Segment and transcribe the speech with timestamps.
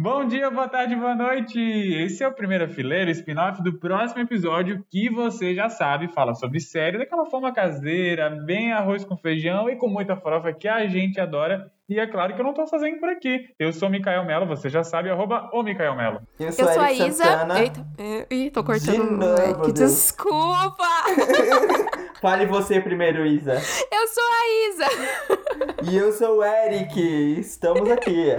[0.00, 1.58] Bom dia, boa tarde, boa noite!
[1.58, 6.60] Esse é o Primeira Fileira, spin-off do próximo episódio que você já sabe, fala sobre
[6.60, 11.18] série daquela forma caseira, bem arroz com feijão e com muita farofa que a gente
[11.18, 11.68] adora.
[11.88, 13.46] E é claro que eu não tô fazendo por aqui.
[13.58, 16.20] Eu sou o Mikael Melo, você já sabe, arroba o Mikael Melo.
[16.38, 17.24] Eu sou, Eu sou a Isa.
[17.24, 17.60] Santana.
[17.60, 18.92] Eita, é, ih, tô cortando.
[18.92, 19.90] De novo, que Deus.
[19.90, 20.86] desculpa!
[22.22, 23.54] Fale você primeiro, Isa.
[23.54, 25.90] Eu sou a Isa.
[25.90, 27.00] E eu sou o Eric.
[27.40, 28.36] Estamos aqui.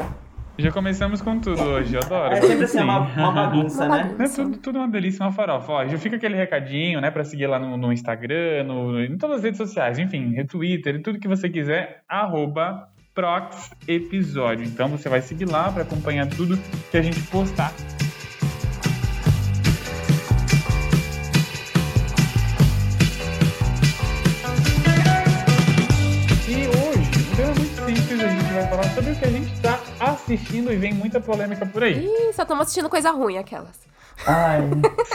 [0.59, 2.33] Já começamos com tudo hoje, eu adoro.
[2.33, 3.19] É sempre assim, uma, Sim.
[3.21, 4.03] uma bagunça, Uma né?
[4.03, 4.41] bagunça.
[4.41, 5.71] É tudo, tudo uma delícia, uma farofa.
[5.71, 9.37] Ó, já fica aquele recadinho, né, pra seguir lá no, no Instagram, no, em todas
[9.37, 14.65] as redes sociais, enfim, no Twitter, tudo que você quiser, arroba Prox Episódio.
[14.65, 16.59] Então você vai seguir lá pra acompanhar tudo
[16.91, 17.71] que a gente postar.
[26.49, 29.61] E hoje, um tema muito simples, a gente vai falar sobre o que a gente
[29.61, 32.05] tá assistindo e vem muita polêmica por aí.
[32.05, 33.89] Ih, só estamos assistindo coisa ruim, aquelas.
[34.27, 34.61] Ai,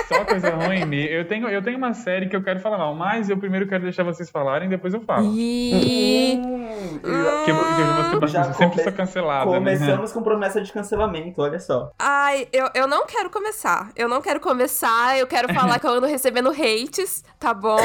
[0.09, 0.95] Só coisa ruim.
[0.95, 3.83] Eu tenho, eu tenho uma série que eu quero falar mal, mas eu primeiro quero
[3.85, 5.27] deixar vocês falarem, depois eu falo.
[5.35, 6.41] Ih.
[6.45, 7.55] Hum, Que eu, que eu
[8.21, 9.57] vou ser sempre come- sou cancelada, né?
[9.59, 11.91] Começamos com promessa de cancelamento, olha só.
[11.99, 13.91] Ai, eu, eu não quero começar.
[13.97, 15.19] Eu não quero começar.
[15.19, 17.79] Eu quero falar que eu ando recebendo hates, tá bom?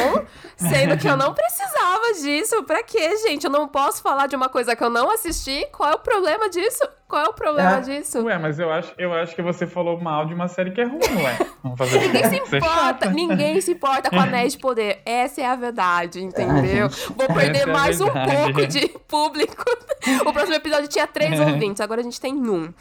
[0.55, 2.63] Sendo que eu não precisava disso.
[2.63, 3.43] Pra quê, gente?
[3.45, 5.65] Eu não posso falar de uma coisa que eu não assisti.
[5.71, 6.88] Qual é o problema disso?
[7.08, 7.80] Qual é o problema Ah.
[7.80, 8.23] disso?
[8.23, 10.83] Ué, mas eu acho, eu acho que você falou mal de uma série que é
[10.86, 11.38] ruim, ué.
[11.63, 11.99] Vamos fazer?
[11.99, 15.02] Ninguém se é importa, ninguém se importa com anéis de poder.
[15.05, 16.88] Essa é a verdade, entendeu?
[17.15, 19.63] Vou perder Essa é mais um pouco de público.
[20.25, 22.73] O próximo episódio tinha três ouvintes, agora a gente tem um.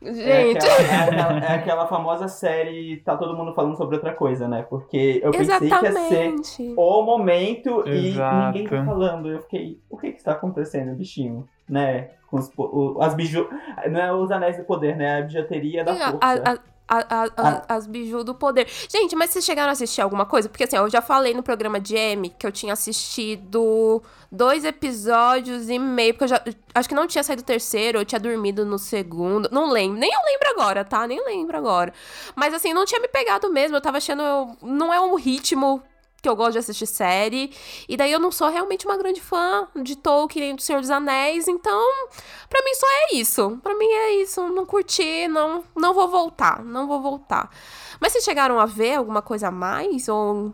[0.00, 4.12] É Gente, aquela, é, aquela, é aquela famosa série Tá Todo Mundo Falando Sobre Outra
[4.12, 4.64] Coisa, né?
[4.68, 6.74] Porque eu pensei que ia ser exatamente.
[6.76, 8.46] o momento e Exato.
[8.58, 9.28] ninguém tá falando.
[9.28, 11.48] Eu fiquei, o que que está acontecendo, bichinho?
[11.68, 12.10] Né?
[12.30, 13.48] Com os, o- as biju...
[13.90, 15.18] Não é os anéis do poder, né?
[15.18, 16.18] A bijuteria da a- força.
[16.20, 18.66] a- a- a- a- As biju do poder.
[18.88, 20.48] Gente, mas vocês chegaram a assistir alguma coisa?
[20.48, 24.64] Porque assim, ó, eu já falei no programa de M que eu tinha assistido dois
[24.64, 26.42] episódios e meio, porque eu já.
[26.74, 29.48] Acho que não tinha saído o terceiro, eu tinha dormido no segundo.
[29.52, 29.98] Não lembro.
[29.98, 31.06] Nem eu lembro agora, tá?
[31.06, 31.92] Nem lembro agora.
[32.34, 33.76] Mas assim, não tinha me pegado mesmo.
[33.76, 34.56] Eu tava achando.
[34.62, 35.82] Não é um ritmo
[36.20, 37.50] que eu gosto de assistir série.
[37.88, 41.48] E daí eu não sou realmente uma grande fã de Tolkien, do Senhor dos Anéis,
[41.48, 42.08] então
[42.48, 43.58] pra mim só é isso.
[43.62, 47.50] Pra mim é isso, não curti, não não vou voltar, não vou voltar.
[48.00, 50.52] Mas vocês chegaram a ver alguma coisa a mais ou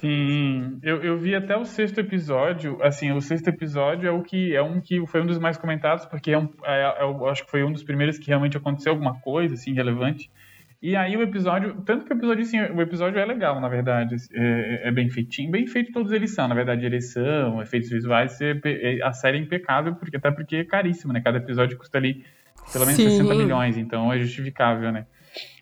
[0.00, 2.82] Sim, eu, eu vi até o sexto episódio.
[2.82, 6.04] Assim, o sexto episódio é o que é um que foi um dos mais comentados,
[6.06, 8.90] porque é um, é, é, eu acho que foi um dos primeiros que realmente aconteceu
[8.90, 10.28] alguma coisa assim relevante.
[10.82, 14.16] E aí o episódio, tanto que o episódio, assim, o episódio é legal, na verdade,
[14.32, 18.58] é, é bem feitinho, bem feito todos eles são, na verdade, direção, efeitos visuais, é
[18.64, 21.20] é- a série é impecável, porque até porque é caríssimo, né?
[21.20, 22.24] Cada episódio custa ali
[22.72, 23.10] pelo menos Sim.
[23.10, 25.04] 60 milhões, então é justificável, né?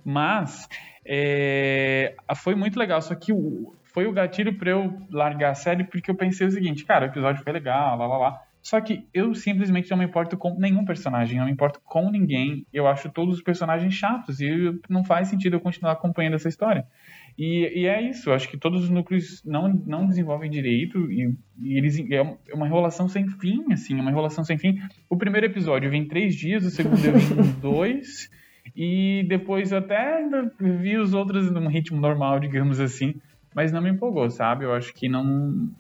[0.05, 0.69] Mas
[1.05, 5.83] é, foi muito legal, só que o- foi o gatilho pra eu largar a série,
[5.83, 8.41] porque eu pensei o seguinte, cara, o episódio foi legal, lá, lá, lá.
[8.69, 12.67] Só que eu simplesmente não me importo com nenhum personagem, não me importo com ninguém.
[12.71, 16.85] Eu acho todos os personagens chatos e não faz sentido eu continuar acompanhando essa história.
[17.39, 21.79] E, e é isso, acho que todos os núcleos não, não desenvolvem direito e, e
[21.79, 24.79] eles é é uma enrolação sem fim, assim, uma enrolação sem fim.
[25.09, 28.31] O primeiro episódio eu vi em três dias, o segundo eu vi em dois,
[28.77, 30.29] e depois eu até
[30.61, 33.15] vi os outros num ritmo normal, digamos assim,
[33.55, 34.67] mas não me empolgou, sabe?
[34.67, 35.71] Eu acho que não.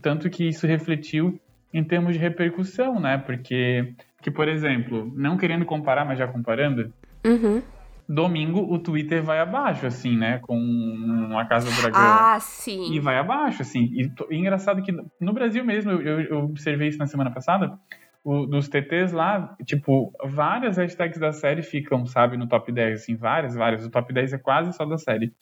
[0.00, 1.38] Tanto que isso refletiu
[1.72, 3.18] em termos de repercussão, né?
[3.18, 6.92] Porque, que, por exemplo, não querendo comparar, mas já comparando,
[7.26, 7.60] Uhum.
[8.08, 10.38] domingo o Twitter vai abaixo, assim, né?
[10.38, 12.00] Com a Casa do Dragão.
[12.00, 13.00] Ah, E sim.
[13.00, 13.84] vai abaixo, assim.
[13.92, 17.78] E, e engraçado que no Brasil mesmo, eu, eu- eu observei isso na semana passada,
[18.24, 23.14] o, dos TTs lá, tipo, várias hashtags da série ficam, sabe, no top 10, assim,
[23.16, 23.84] várias, várias.
[23.86, 25.32] O top 10 é quase só da série.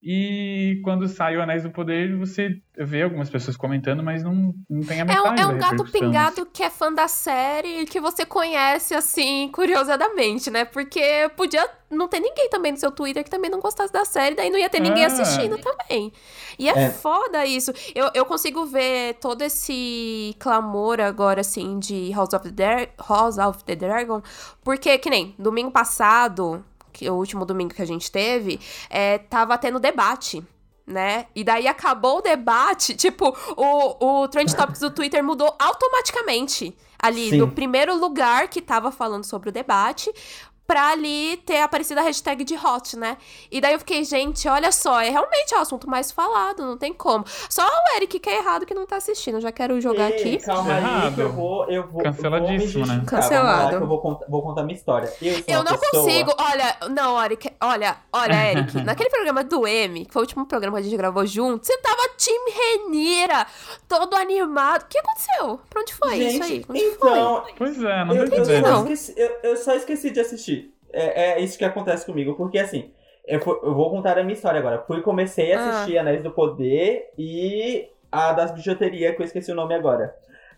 [0.00, 4.80] E quando sai o Anéis do Poder, você vê algumas pessoas comentando, mas não, não
[4.86, 7.80] tem a É um, metade é da um gato pingado que é fã da série
[7.80, 10.64] e que você conhece, assim, curiosadamente, né?
[10.64, 14.36] Porque podia não ter ninguém também no seu Twitter que também não gostasse da série,
[14.36, 15.08] daí não ia ter ninguém Ah.
[15.08, 16.12] assistindo também.
[16.56, 16.90] E é, É.
[16.90, 17.72] foda isso.
[17.92, 23.36] Eu, eu consigo ver todo esse clamor agora, assim, de House of, the Dra- House
[23.38, 24.22] of the Dragon,
[24.62, 26.64] porque, que nem, domingo passado,
[26.98, 28.58] que o último domingo que a gente teve,
[28.90, 30.44] é, tava tendo debate
[30.84, 31.26] né?
[31.36, 37.30] E daí acabou o debate, tipo, o, o Trend Topics do Twitter mudou automaticamente ali
[37.30, 37.38] Sim.
[37.38, 40.10] do primeiro lugar que tava falando sobre o debate
[40.68, 43.16] pra ali ter aparecido a hashtag de hot, né?
[43.50, 46.92] E daí eu fiquei, gente, olha só, é realmente o assunto mais falado, não tem
[46.92, 47.24] como.
[47.48, 50.38] Só o Eric que é errado que não tá assistindo, já quero jogar Ei, aqui.
[50.44, 51.64] Calma aí, que eu vou.
[51.70, 53.02] Eu vou Canceladíssimo, eu vou né?
[53.06, 53.46] Cancelado.
[53.48, 55.10] vamos lá, que eu vou, contar, vou contar minha história.
[55.22, 56.32] Eu, sou Eu uma não pessoa- consigo.
[56.38, 57.50] Olha, não, Eric.
[57.62, 58.76] Olha, olha, Eric.
[58.84, 61.78] naquele programa do M, que foi o último programa que a gente gravou junto, você
[61.78, 63.46] tava time Renira,
[63.88, 64.82] todo animado.
[64.82, 65.58] O que aconteceu?
[65.70, 66.64] Pra onde foi Gente, isso aí?
[66.68, 67.10] Onde foi?
[67.10, 70.57] então, Pois é, não eu, eu só esqueci, eu, eu só esqueci de assistir.
[70.92, 72.90] É, é isso que acontece comigo, porque assim,
[73.26, 74.82] eu, eu vou contar a minha história agora.
[74.86, 75.68] Fui, comecei a Ah.
[75.70, 80.14] assistir Anéis do Poder e a das bijuterias, que eu esqueci o nome agora.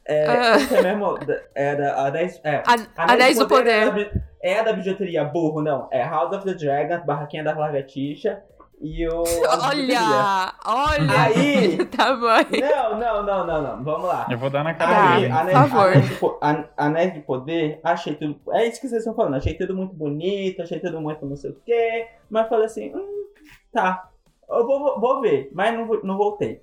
[0.06, 0.56] É, Ah.
[0.79, 1.19] é mesmo?
[1.19, 3.85] Da- É da Anéis, é, A- Anéis do É, Poder.
[3.87, 4.11] da bi-
[4.43, 5.88] é a da bijuteria burro, não.
[5.91, 8.43] É House of the Dragon, Barraquinha da Lagartixa
[8.81, 10.00] e bijuterias.
[10.05, 11.23] Olha, olha.
[11.23, 12.27] Aí- tá bom.
[12.61, 13.85] Não, não, não, não, não.
[13.85, 14.27] Vamos lá.
[14.31, 15.32] Eu vou dar na Tá, cara dele.
[15.53, 16.38] Por favor.
[16.77, 18.41] Anéis de, de Poder, achei tudo.
[18.53, 19.37] É isso que vocês estão falando.
[19.37, 22.09] Achei tudo muito bonito, achei tudo muito não sei o quê.
[22.31, 23.27] Mas falei assim, hum,
[23.73, 24.09] tá.
[24.49, 26.62] Eu vou, vou ver, mas não, não voltei.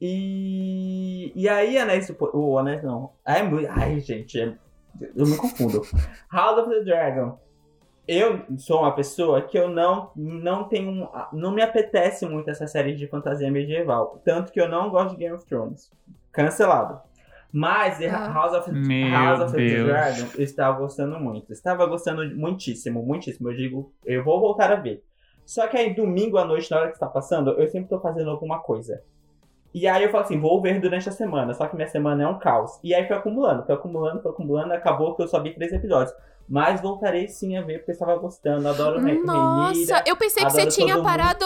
[0.00, 1.32] E.
[1.34, 2.36] E aí, Anéis do Poder.
[2.36, 3.10] O Anéis não.
[3.24, 3.68] É muito.
[3.70, 4.52] Ai, gente, é-
[5.16, 5.82] eu me confundo.
[6.32, 7.38] House of the Dragon.
[8.06, 11.08] Eu sou uma pessoa que eu não, não tenho.
[11.32, 14.20] Não me apetece muito essa série de fantasia medieval.
[14.24, 15.90] Tanto que eu não gosto de Game of Thrones.
[16.30, 17.00] Cancelado.
[17.50, 18.30] Mas The Ah.
[18.32, 19.84] House of, Meu House of the.
[19.84, 21.52] Dragon eu estava gostando muito.
[21.52, 23.50] Estava gostando muitíssimo, muitíssimo.
[23.50, 25.02] Eu digo, eu vou voltar a ver.
[25.46, 28.30] Só que aí, domingo à noite, na hora que está passando, eu sempre tô fazendo
[28.30, 29.02] alguma coisa.
[29.74, 31.52] E aí eu falo assim, vou ver durante a semana.
[31.52, 32.78] Só que minha semana é um caos.
[32.82, 34.72] E aí foi acumulando, foi acumulando, foi acumulando.
[34.72, 36.14] Acabou que eu só vi três episódios.
[36.48, 38.68] Mas voltarei sim a ver, porque eu estava gostando.
[38.68, 40.04] Adoro o Re- Nossa, Renira.
[40.06, 41.04] eu pensei que você tinha mundo.
[41.04, 41.44] parado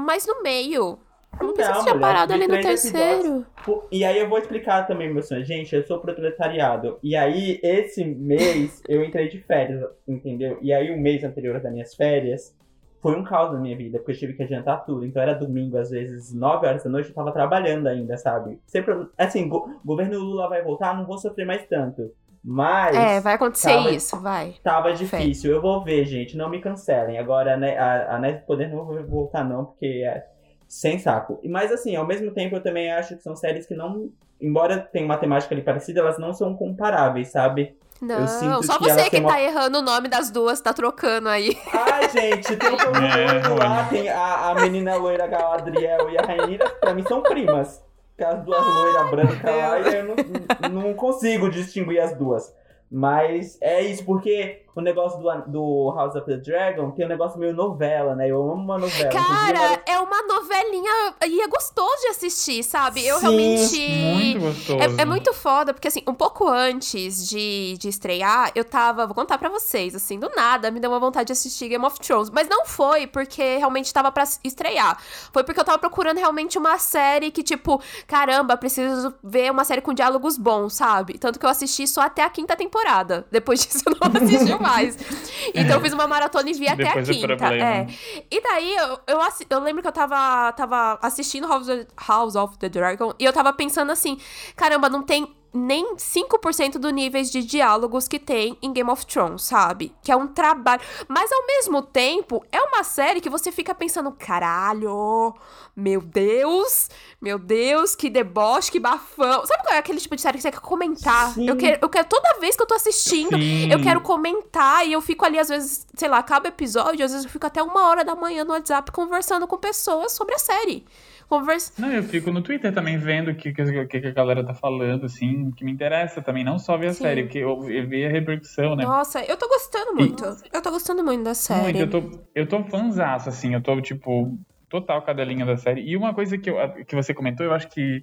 [0.00, 0.98] mais no meio.
[1.40, 3.46] Eu não pensei que você tinha mulher, parado ali no terceiro.
[3.92, 5.44] E aí eu vou explicar também, meu sonho.
[5.44, 6.98] Gente, eu sou proletariado.
[7.02, 10.58] E aí, esse mês, eu entrei de férias, entendeu?
[10.60, 12.54] E aí, o mês anterior das minhas férias,
[13.00, 15.04] foi um caos na minha vida, porque eu tive que adiantar tudo.
[15.06, 18.58] Então, era domingo, às vezes, 9 horas da noite, eu tava trabalhando ainda, sabe?
[18.66, 22.12] Sempre, assim, go governo Lula vai voltar, não vou sofrer mais tanto.
[22.44, 22.96] Mas...
[22.96, 24.54] É, vai acontecer tava- isso, vai.
[24.62, 26.36] Tava difícil, eu vou ver, gente.
[26.36, 27.18] Não me cancelem.
[27.18, 30.26] Agora, né, a, a Net Poder não vou voltar, não, porque é
[30.68, 31.40] sem saco.
[31.44, 34.10] Mas, assim, ao mesmo tempo, eu também acho que são séries que não.
[34.40, 37.76] Embora tenham uma temática ali parecida, elas não são comparáveis, sabe?
[38.00, 40.72] Não, sinto só que você que têm uma- tá errando o nome das duas, tá
[40.72, 41.56] trocando aí.
[41.72, 46.68] Ai, gente, tem É, é, lá, tem a, a menina loira Galadriel e a Rainira,
[46.80, 47.82] pra mim são primas.
[48.18, 52.54] As duas loiras brancas lá, e eu não, não consigo distinguir as duas.
[52.90, 57.38] Mas é isso, porque o negócio do, do House of the Dragon tem um negócio
[57.38, 58.28] meio novela, né?
[58.28, 59.10] Eu amo uma novela.
[59.10, 63.06] Cara, é uma novelinha e é gostoso de assistir, sabe?
[63.06, 63.88] Eu Sim, realmente.
[63.88, 64.78] Muito gostoso.
[64.78, 69.06] É, é muito foda, porque assim, um pouco antes de, de estrear, eu tava.
[69.06, 71.98] Vou contar pra vocês, assim, do nada me deu uma vontade de assistir Game of
[71.98, 72.30] Thrones.
[72.30, 74.98] Mas não foi porque realmente tava pra estrear.
[75.32, 79.80] Foi porque eu tava procurando realmente uma série que, tipo, caramba, preciso ver uma série
[79.80, 81.18] com diálogos bons, sabe?
[81.18, 83.26] Tanto que eu assisti só até a quinta temporada.
[83.30, 84.96] Depois disso eu não assisti mais.
[85.54, 87.54] Então eu fiz uma maratona e vi até a quinta.
[87.54, 87.86] É.
[88.30, 92.58] E daí, eu, eu, eu lembro que eu tava, tava assistindo House of, House of
[92.58, 94.18] the Dragon e eu tava pensando assim:
[94.54, 99.42] caramba, não tem nem 5% do níveis de diálogos que tem em Game of Thrones,
[99.42, 99.94] sabe?
[100.02, 100.80] Que é um trabalho.
[101.08, 105.34] Mas ao mesmo tempo, é uma série que você fica pensando: caralho,
[105.74, 106.88] meu Deus,
[107.20, 109.44] meu Deus, que deboche, que bafão.
[109.46, 111.32] Sabe qual é aquele tipo de série que você quer comentar?
[111.34, 111.48] Sim.
[111.48, 113.72] Eu quero, eu quero, toda vez que eu tô assistindo, Sim.
[113.72, 117.24] eu quero comentar e eu fico ali, às vezes, sei lá, acaba episódio, às vezes
[117.24, 120.84] eu fico até uma hora da manhã no WhatsApp conversando com pessoas sobre a série.
[121.30, 121.80] Conversa.
[121.80, 125.06] Não, eu fico no Twitter também vendo o que, que, que a galera tá falando,
[125.06, 127.04] assim, que me interessa também, não só ver a Sim.
[127.04, 128.84] série, porque eu, eu ver a repercussão, né?
[128.84, 130.24] Nossa, eu tô gostando muito.
[130.52, 131.60] Eu tô gostando muito da série.
[131.62, 134.36] Muito, eu tô, eu tô fãzaço, assim, eu tô, tipo,
[134.68, 135.82] total cadelinha da série.
[135.88, 138.02] E uma coisa que, eu, que você comentou, eu acho que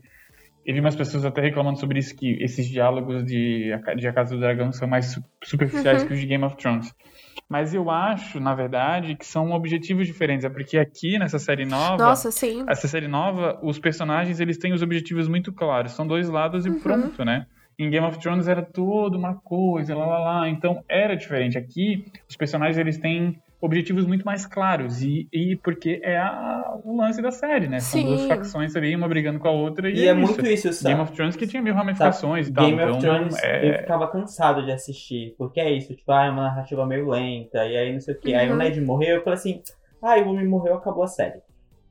[0.65, 4.36] eu vi umas pessoas até reclamando sobre isso, que esses diálogos de, de A Casa
[4.36, 6.07] do Dragão são mais su- superficiais Uhum.
[6.07, 6.93] que os de Game of Thrones.
[7.50, 10.46] Mas eu acho, na verdade, que são objetivos diferentes.
[10.46, 12.63] É porque aqui, nessa série nova, Nossa, sim.
[12.67, 15.91] essa série nova, os personagens, eles têm os objetivos muito claros.
[15.94, 17.46] São dois lados e pronto, né?
[17.79, 20.50] Em Game of Thrones era toda uma coisa, lá, lá, lá.
[20.50, 21.58] Então, era diferente.
[21.58, 25.02] Aqui, os personagens, eles têm objetivos muito mais claros.
[25.02, 27.80] E, e porque é a- o lance da série, né?
[27.80, 28.08] São Sim.
[28.08, 29.90] duas facções ali, uma brigando com a outra.
[29.90, 30.16] E, E é isso.
[30.22, 30.94] muito isso, sabe?
[30.96, 32.66] Game of Thrones que tinha mil ramificações e tal.
[32.66, 33.78] Game então, of Thrones, eu é...
[33.80, 37.76] ficava cansado de assistir, porque é isso, tipo, ah, é uma narrativa meio lenta, e
[37.76, 38.34] aí não sei o que.
[38.36, 38.58] Aí o Uhum.
[38.58, 39.62] Ned morreu, eu falei assim,
[40.02, 41.40] ah, o homem morreu, acabou a série.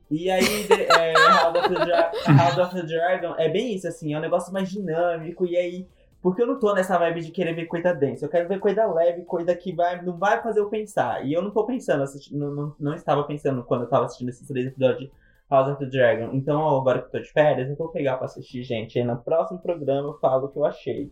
[0.09, 3.87] E aí, de- é, House, of the Dra- House of the Dragon é bem isso,
[3.89, 5.85] assim, é um negócio mais dinâmico, e aí
[6.21, 8.25] Porque eu não tô nessa vibe de querer ver coisa densa.
[8.25, 11.25] Eu quero ver coisa leve, coisa que vai, não vai fazer eu pensar.
[11.25, 14.29] E eu não tô pensando, assistindo, não, não, não estava pensando quando eu tava assistindo
[14.29, 15.11] esses três episódios de
[15.49, 16.31] House of the Dragon.
[16.33, 18.97] Então, agora que eu tô de férias, eu vou pegar pra assistir, gente.
[18.97, 21.11] E no próximo programa eu falo o que eu achei.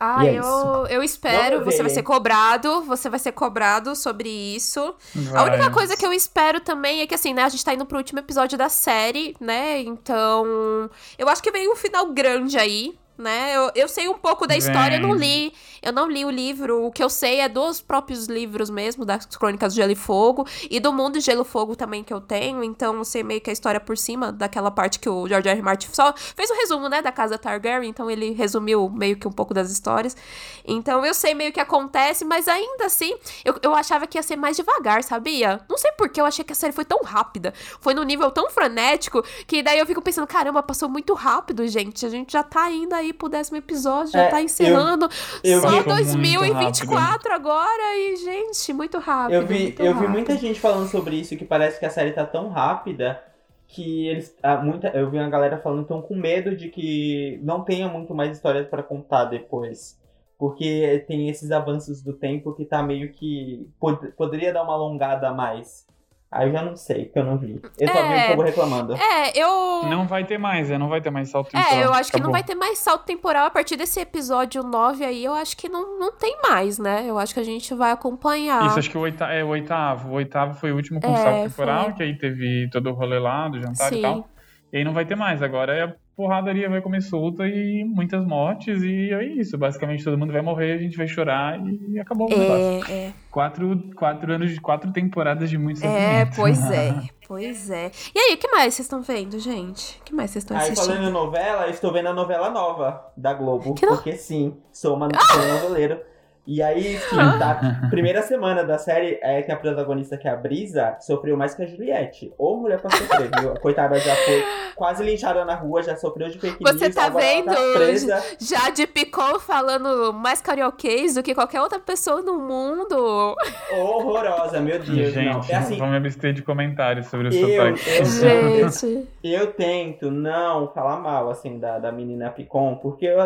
[0.00, 1.64] Ah, é eu, eu espero.
[1.64, 2.82] Você vai ser cobrado.
[2.82, 4.94] Você vai ser cobrado sobre isso.
[5.12, 5.42] Vai.
[5.42, 7.42] A única coisa que eu espero também é que, assim, né?
[7.42, 9.80] A gente tá indo pro último episódio da série, né?
[9.80, 10.88] Então.
[11.18, 13.54] Eu acho que veio um final grande aí né?
[13.54, 15.52] Eu, eu sei um pouco da história, eu não li.
[15.82, 16.86] Eu não li o livro.
[16.86, 20.46] O que eu sei é dos próprios livros mesmo, das Crônicas de Gelo e Fogo.
[20.70, 22.62] E do Mundo de Gelo e Fogo também que eu tenho.
[22.62, 25.58] Então, eu sei meio que a história por cima daquela parte que o George R.
[25.58, 25.62] R.
[25.62, 27.02] Martin só fez um resumo, né?
[27.02, 27.90] Da casa Targaryen.
[27.90, 30.16] Então, ele resumiu meio que um pouco das histórias.
[30.64, 34.36] Então, eu sei meio que acontece, mas ainda assim, eu, eu achava que ia ser
[34.36, 35.60] mais devagar, sabia?
[35.68, 37.52] Não sei porquê, eu achei que a série foi tão rápida.
[37.80, 42.04] Foi num nível tão frenético que daí eu fico pensando, caramba, passou muito rápido, gente.
[42.04, 45.08] A gente já tá indo aí pro décimo episódio, já é, tá encerrando.
[45.42, 49.34] Eu, eu Só 2024 agora e, gente, muito rápido.
[49.34, 50.06] Eu vi, eu rápido.
[50.06, 53.22] vi muita gente falando sobre isso, que parece que a série tá tão rápida
[53.68, 54.34] que eles.
[54.42, 58.14] Ah, muita, eu vi uma galera falando tão com medo de que não tenha muito
[58.14, 59.98] mais histórias para contar depois.
[60.38, 63.68] Porque tem esses avanços do tempo que tá meio que.
[63.78, 65.86] Pod poderia dar uma alongada a mais.
[66.30, 67.58] Aí eu já não sei, porque eu não vi.
[67.78, 68.94] Eu só vi o é, povo reclamando.
[68.94, 69.88] É, eu.
[69.88, 70.76] Não vai ter mais, né?
[70.76, 71.72] Não vai ter mais salto temporal.
[71.72, 72.10] É, eu acho Acabou.
[72.10, 75.24] que não vai ter mais salto temporal a partir desse episódio 9 aí.
[75.24, 77.06] Eu acho que não, não tem mais, né?
[77.06, 78.66] Eu acho que a gente vai acompanhar.
[78.66, 80.08] Isso, acho que o oitavo, é, o oitavo.
[80.10, 81.94] O oitavo foi o último com é, salto temporal, foi.
[81.94, 83.98] que aí teve todo o rolê lá do jantar Sim.
[83.98, 84.28] e tal.
[84.70, 85.42] E aí não vai ter mais.
[85.42, 88.82] Agora é a porradaria vai comer solta e muitas mortes.
[88.82, 89.56] E é isso.
[89.56, 92.92] Basicamente todo mundo vai morrer, a gente vai chorar e acabou o negócio.
[92.92, 93.12] É, é.
[93.30, 96.92] Quatro, quatro anos de quatro temporadas de muitos É, pois é.
[97.28, 97.92] Pois é.
[98.12, 100.00] E aí, o que mais vocês estão vendo, gente?
[100.00, 100.80] O que mais vocês estão assistindo?
[100.80, 103.74] Aí, falando em novela, eu estou vendo a novela nova da Globo.
[103.74, 105.62] Que porque sim, sou uma ah!
[105.62, 106.04] noveleira.
[106.50, 110.36] E aí, sim, da primeira semana da série, é que a protagonista, que é a
[110.36, 112.32] Brisa, sofreu mais que a Juliette.
[112.38, 113.52] Ou mulher pra sofrer, viu?
[113.52, 114.42] A coitada já foi
[114.74, 119.38] quase linchada na rua, já sofreu de fake Você tá vendo tá já de Picon
[119.38, 123.36] falando mais carioquês do que qualquer outra pessoa no mundo.
[123.70, 125.12] Horrorosa, meu Deus.
[125.12, 125.42] Gente, não.
[125.50, 127.90] É assim, vamos abster de comentários sobre o eu, sotaque.
[127.90, 129.08] Eu, Gente.
[129.22, 133.18] Eu, eu, tento não falar mal, assim, da, da menina Picon, porque eu,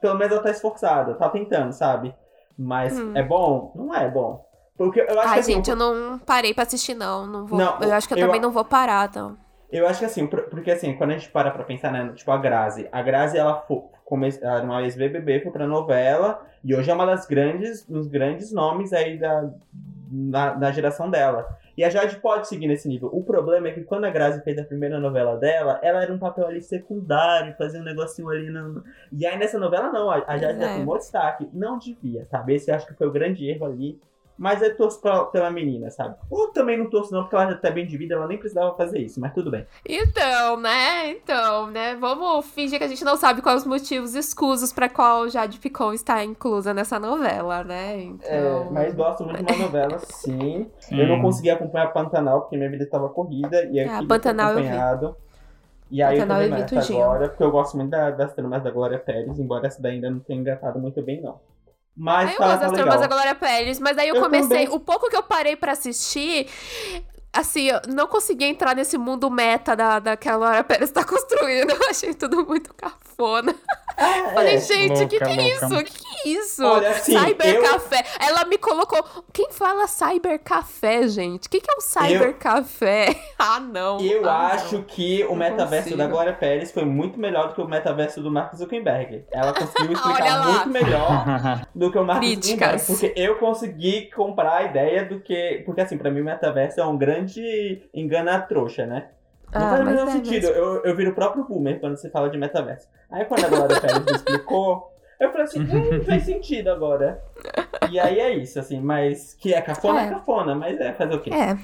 [0.00, 2.14] pelo menos ela tá esforçada, tá tentando, sabe?
[2.60, 3.12] Mas hum.
[3.14, 3.72] é bom?
[3.74, 4.44] Não é bom.
[4.76, 7.26] Porque eu acho Ai, que, assim, gente, eu não parei pra assistir, não.
[7.26, 9.36] não, vou, não eu acho que eu, eu também não vou parar, então.
[9.72, 12.36] Eu acho que assim, porque assim, quando a gente para pra pensar, né, tipo a
[12.36, 13.82] Grazi, a Grazi, ela foi,
[14.42, 18.52] ela era uma ex-BBB, foi pra novela, e hoje é uma das grandes, dos grandes
[18.52, 19.48] nomes aí da,
[20.10, 21.46] na, da geração dela.
[21.80, 23.08] E a Jade pode seguir nesse nível.
[23.10, 26.18] O problema é que quando a Grazi fez a primeira novela dela, ela era um
[26.18, 28.50] papel ali secundário, fazia um negocinho ali.
[28.50, 28.84] No...
[29.10, 30.66] E aí nessa novela não, a Jade é.
[30.66, 31.48] já tomou destaque.
[31.54, 32.54] Não devia, sabe?
[32.54, 33.98] Esse eu acho que foi o grande erro ali.
[34.40, 36.16] Mas eu torço pra, pela menina, sabe?
[36.30, 38.74] Ou também não torço não, porque ela já tá bem de vida, ela nem precisava
[38.74, 39.66] fazer isso, mas tudo bem.
[39.86, 41.10] Então, né?
[41.10, 41.94] Então, né?
[41.96, 45.92] Vamos fingir que a gente não sabe quais os motivos escusos pra qual Jade Picon
[45.92, 48.00] está inclusa nessa novela, né?
[48.00, 48.30] Então...
[48.30, 50.70] É, mas gosto muito de uma novela, sim.
[50.78, 50.98] sim.
[50.98, 55.04] Eu não consegui acompanhar Pantanal, porque minha vida estava corrida, e aqui ah, Pantanal acompanhado.
[55.04, 55.18] Eu vi.
[55.90, 58.98] E aí Pantanal eu essa agora, porque eu gosto muito da, das tramas da Glória
[58.98, 61.38] Pérez, embora essa daí ainda não tenha engatado muito bem, não.
[62.00, 64.64] Mas eu tá, gosto das tramas da Glória Pérez, mas aí eu, eu comecei.
[64.64, 64.68] Também.
[64.70, 66.46] O pouco que eu parei para assistir,
[67.30, 71.04] assim, eu não consegui entrar nesse mundo meta da, da que a Laura Pérez tá
[71.04, 71.70] construindo.
[71.76, 73.54] Eu achei tudo muito cafona.
[74.00, 75.66] É, Falei, gente, o que, que é isso?
[75.66, 76.64] O que, que é isso?
[76.64, 77.62] Olha, assim, Cyber eu...
[77.62, 78.02] Café.
[78.18, 79.04] Ela me colocou.
[79.30, 81.46] Quem fala Cyber Café, gente?
[81.46, 82.34] O que, que é um Cyber eu...
[82.34, 83.14] Café?
[83.38, 84.00] ah, não.
[84.00, 84.84] Eu ah, acho não.
[84.84, 88.54] que o metaverso da Glória Pérez foi muito melhor do que o metaverso do Mark
[88.54, 89.26] Zuckerberg.
[89.30, 92.86] Ela conseguiu explicar muito melhor do que o Mark Zuckerberg.
[92.86, 95.62] Porque eu consegui comprar a ideia do que.
[95.66, 99.08] Porque, assim, pra mim, o metaverso é um grande engana trouxa, né?
[99.52, 100.46] Não ah, faz o menor é, sentido.
[100.48, 100.56] Mas...
[100.56, 102.88] Eu, eu viro o próprio boomer quando você fala de metaverso.
[103.10, 107.22] Aí quando a Glória Pérez me explicou, eu falei assim, hum, faz sentido agora.
[107.90, 111.14] E aí é isso, assim, mas que é cafona, é, é cafona, mas é fazer
[111.14, 111.30] o quê?
[111.32, 111.58] É.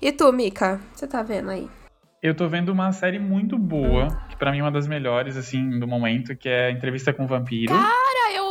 [0.00, 1.68] E tu, Mika, você tá vendo aí?
[2.22, 5.78] Eu tô vendo uma série muito boa, que para mim é uma das melhores, assim,
[5.78, 7.74] do momento, que é Entrevista com o Vampiro.
[7.74, 8.43] Cara, eu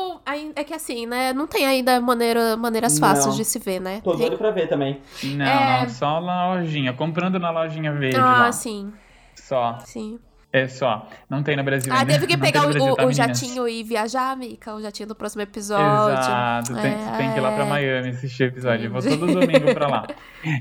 [0.55, 1.33] é que assim, né?
[1.33, 3.35] Não tem ainda maneira, maneiras fáceis não.
[3.35, 4.01] de se ver, né?
[4.01, 4.21] Tô tem?
[4.21, 5.01] doido pra ver também.
[5.23, 5.81] Não, é...
[5.81, 6.93] não, só na lojinha.
[6.93, 8.17] Comprando na lojinha verde.
[8.17, 8.51] Ah, lá.
[8.51, 8.91] sim.
[9.35, 9.77] Só.
[9.79, 10.19] Sim.
[10.51, 11.09] É só.
[11.27, 12.13] Não tem no Brasil ah, ainda.
[12.13, 14.75] Teve que pegar o, o, tá, o jatinho e viajar, Mica?
[14.75, 16.13] O jatinho do próximo episódio.
[16.13, 16.75] Exato.
[16.75, 17.17] Tem, é...
[17.17, 18.85] tem que ir lá pra Miami assistir o episódio.
[18.85, 20.07] Eu vou todo domingo pra lá.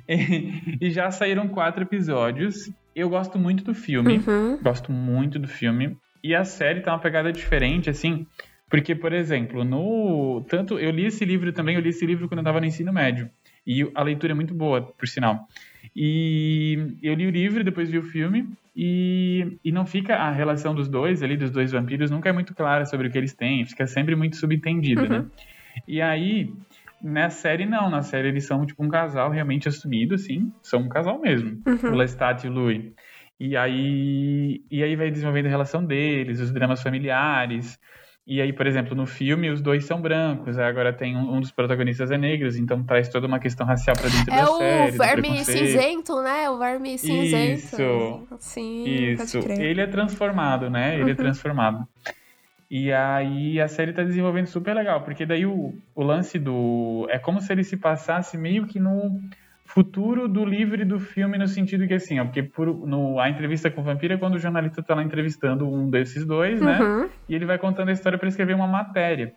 [0.08, 2.70] E, e, já saíram quatro episódios.
[2.94, 4.22] Eu gosto muito do filme.
[4.24, 4.58] Uhum.
[4.62, 5.98] Gosto muito do filme.
[6.22, 8.24] E a série tá uma pegada diferente, assim
[8.72, 12.38] Porque, por exemplo, no tanto eu li esse livro também, eu li esse livro quando
[12.38, 13.28] eu estava no ensino médio.
[13.66, 15.46] E a leitura é muito boa, por sinal.
[15.94, 20.74] E eu li o livro, depois vi o filme, e, e não fica a relação
[20.74, 23.62] dos dois ali, dos dois vampiros, nunca é muito clara sobre o que eles têm,
[23.66, 25.18] fica sempre muito subentendida, né?
[25.18, 25.22] uhum.
[25.24, 25.30] né?
[25.86, 26.50] E aí,
[27.02, 30.88] na série não, na série eles são tipo um casal realmente assumido, assim, são um
[30.88, 31.92] casal mesmo, uhum.
[31.92, 32.90] o Lestat e o Louis.
[33.38, 37.78] E aí, e aí vai desenvolvendo a relação deles, os dramas familiares,
[38.24, 41.50] e aí, por exemplo, no filme os dois são brancos, agora tem um, um dos
[41.50, 44.90] protagonistas é negro, então traz toda uma questão racial pra dentro é da série.
[44.90, 46.50] É o verme cinzento, né?
[46.50, 47.54] O verme cinzento.
[47.54, 48.26] Isso.
[48.38, 49.38] Sim, Isso.
[49.50, 50.94] Ele é transformado, né?
[50.94, 51.10] Ele é uhum.
[51.10, 51.88] é transformado.
[52.70, 57.06] E aí a série tá desenvolvendo super legal, porque daí o, o lance do.
[57.10, 59.20] É como se ele se passasse meio que no
[59.72, 63.30] futuro do livro e do filme no sentido que assim, ó, porque por, no, a
[63.30, 66.78] entrevista com o vampiro é quando o jornalista tá lá entrevistando um desses dois, né?
[66.78, 67.08] Uhum.
[67.26, 69.32] E ele vai contando a história para escrever uma matéria.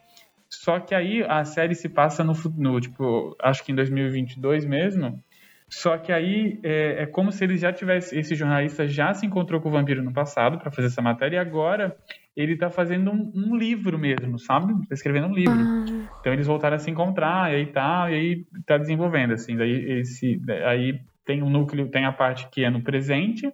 [0.49, 5.23] Só que aí a série se passa no, no tipo, acho que em 2022 mesmo.
[5.69, 9.59] Só que aí é, é como se ele já tivesse, esse jornalista já se encontrou
[9.59, 11.95] com o vampiro no passado para fazer essa matéria e agora
[12.35, 14.73] ele tá fazendo um, um livro mesmo, sabe?
[14.87, 15.57] Tá escrevendo um livro.
[15.57, 16.17] Ah.
[16.19, 19.55] Então eles voltaram a se encontrar e aí tá, e aí tá desenvolvendo, assim.
[19.55, 23.51] Daí esse, aí tem um núcleo, tem a parte que é no presente,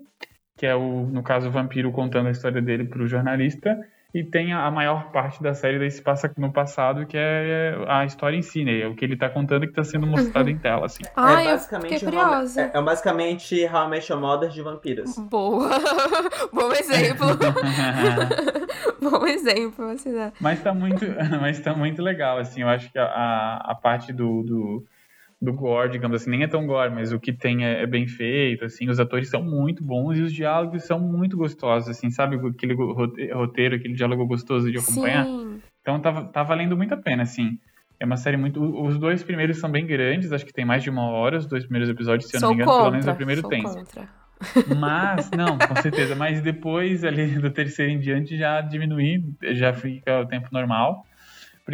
[0.57, 3.79] que é o, no caso, o vampiro contando a história dele pro jornalista,
[4.13, 8.03] e tem a, maior parte da série daí se passa no passado, que é a
[8.03, 8.81] história em si, né?
[8.81, 10.55] É o que ele tá contando que tá sendo mostrado uhum.
[10.55, 11.03] em tela, assim.
[11.15, 12.61] Ah, é basicamente curiosa.
[12.73, 15.17] É, é basicamente How I Met Your Mother de vampiros.
[15.17, 15.69] Boa!
[16.51, 17.27] Bom exemplo.
[19.01, 20.33] Bom exemplo, assim, né?
[20.41, 21.05] Mas tá muito,
[21.39, 22.61] mas tá muito legal, assim.
[22.61, 24.85] Eu acho que a, a parte do, do
[25.41, 28.07] do gore, digamos assim, nem é tão gore, mas o que tem é, é, bem
[28.07, 32.35] feito, assim, os atores são muito bons e os diálogos são muito gostosos, assim, sabe,
[32.47, 32.75] aquele
[33.33, 35.25] roteiro, aquele diálogo gostoso de acompanhar.
[35.25, 35.59] Sim.
[35.81, 37.57] Então tá, tá valendo muito a pena, assim.
[37.99, 38.61] É uma série muito.
[38.83, 41.63] Os dois primeiros são bem grandes, acho que tem mais de uma hora, os dois
[41.63, 43.63] primeiros episódios, se eu não me engano, contra, pelo menos o primeiro tem.
[43.63, 44.09] Contra.
[44.75, 46.15] Mas, não, com certeza.
[46.15, 51.05] Mas depois, ali do terceiro em diante, já diminuir, já fica o tempo normal.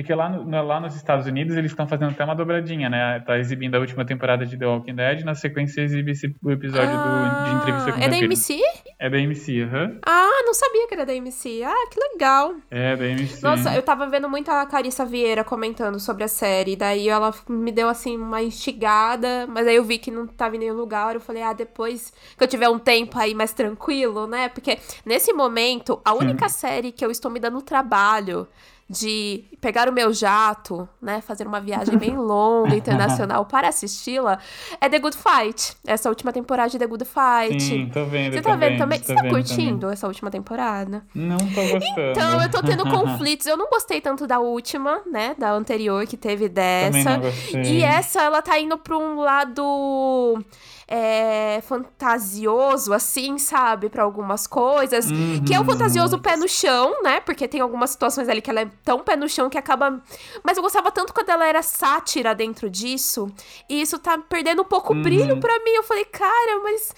[0.01, 3.19] Porque lá, no, lá nos Estados Unidos eles estão fazendo até uma dobradinha, né?
[3.25, 6.89] Tá exibindo a última temporada de The Walking Dead, na sequência exibe esse, o episódio
[6.89, 8.61] ah, do, de entrevista com o É da MC?
[8.99, 9.83] É da MC, aham.
[9.83, 9.99] Uhum.
[10.05, 11.63] Ah, não sabia que era da MC.
[11.63, 12.55] Ah, que legal.
[12.69, 13.43] É, da MC.
[13.43, 17.71] Nossa, eu tava vendo muito a Carissa Vieira comentando sobre a série, daí ela me
[17.71, 21.21] deu, assim, uma instigada, mas aí eu vi que não tava em nenhum lugar, eu
[21.21, 24.49] falei, ah, depois que eu tiver um tempo aí mais tranquilo, né?
[24.49, 28.47] Porque nesse momento, a única série que eu estou me dando trabalho
[28.89, 34.39] de pegar o meu jato, né, fazer uma viagem bem longa, internacional para assisti-la,
[34.79, 35.75] é The Good Fight.
[35.85, 37.61] Essa última temporada de The Good Fight.
[37.61, 38.33] Sim, tô vendo.
[38.33, 38.99] Você tá vendo também?
[38.99, 39.93] Você tá curtindo também.
[39.93, 41.03] essa última temporada?
[41.13, 42.11] Não tô gostando.
[42.11, 43.45] Então, eu tô tendo conflitos.
[43.45, 46.91] Eu não gostei tanto da última, né, da anterior que teve dessa.
[46.91, 47.63] Também não gostei.
[47.63, 50.43] E essa, ela tá indo pra um lado
[50.87, 53.89] é, fantasioso, assim, sabe?
[53.89, 55.09] para algumas coisas.
[55.09, 55.43] Uhum.
[55.45, 57.19] Que é o fantasioso pé no chão, né?
[57.19, 60.01] Porque tem algumas situações ali que ela é tão pé no chão que acaba.
[60.43, 63.31] Mas eu gostava tanto quando ela era sátira dentro disso.
[63.69, 65.01] E isso tá perdendo um pouco o uhum.
[65.01, 65.71] brilho pra mim.
[65.71, 66.93] Eu falei, cara, mas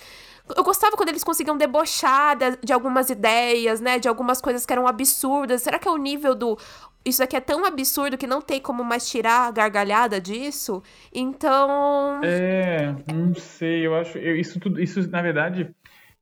[0.55, 3.99] eu gostava quando eles conseguiam debochar de, algumas ideias, né?
[3.99, 5.61] De algumas coisas que eram absurdas.
[5.61, 6.57] Será que é o nível do
[7.05, 10.83] isso aqui é tão absurdo que não tem como mais tirar a gargalhada disso.
[11.13, 12.19] Então.
[12.23, 14.17] É, não sei, eu acho.
[14.17, 14.81] Eu, isso tudo.
[14.81, 15.73] Isso, na verdade,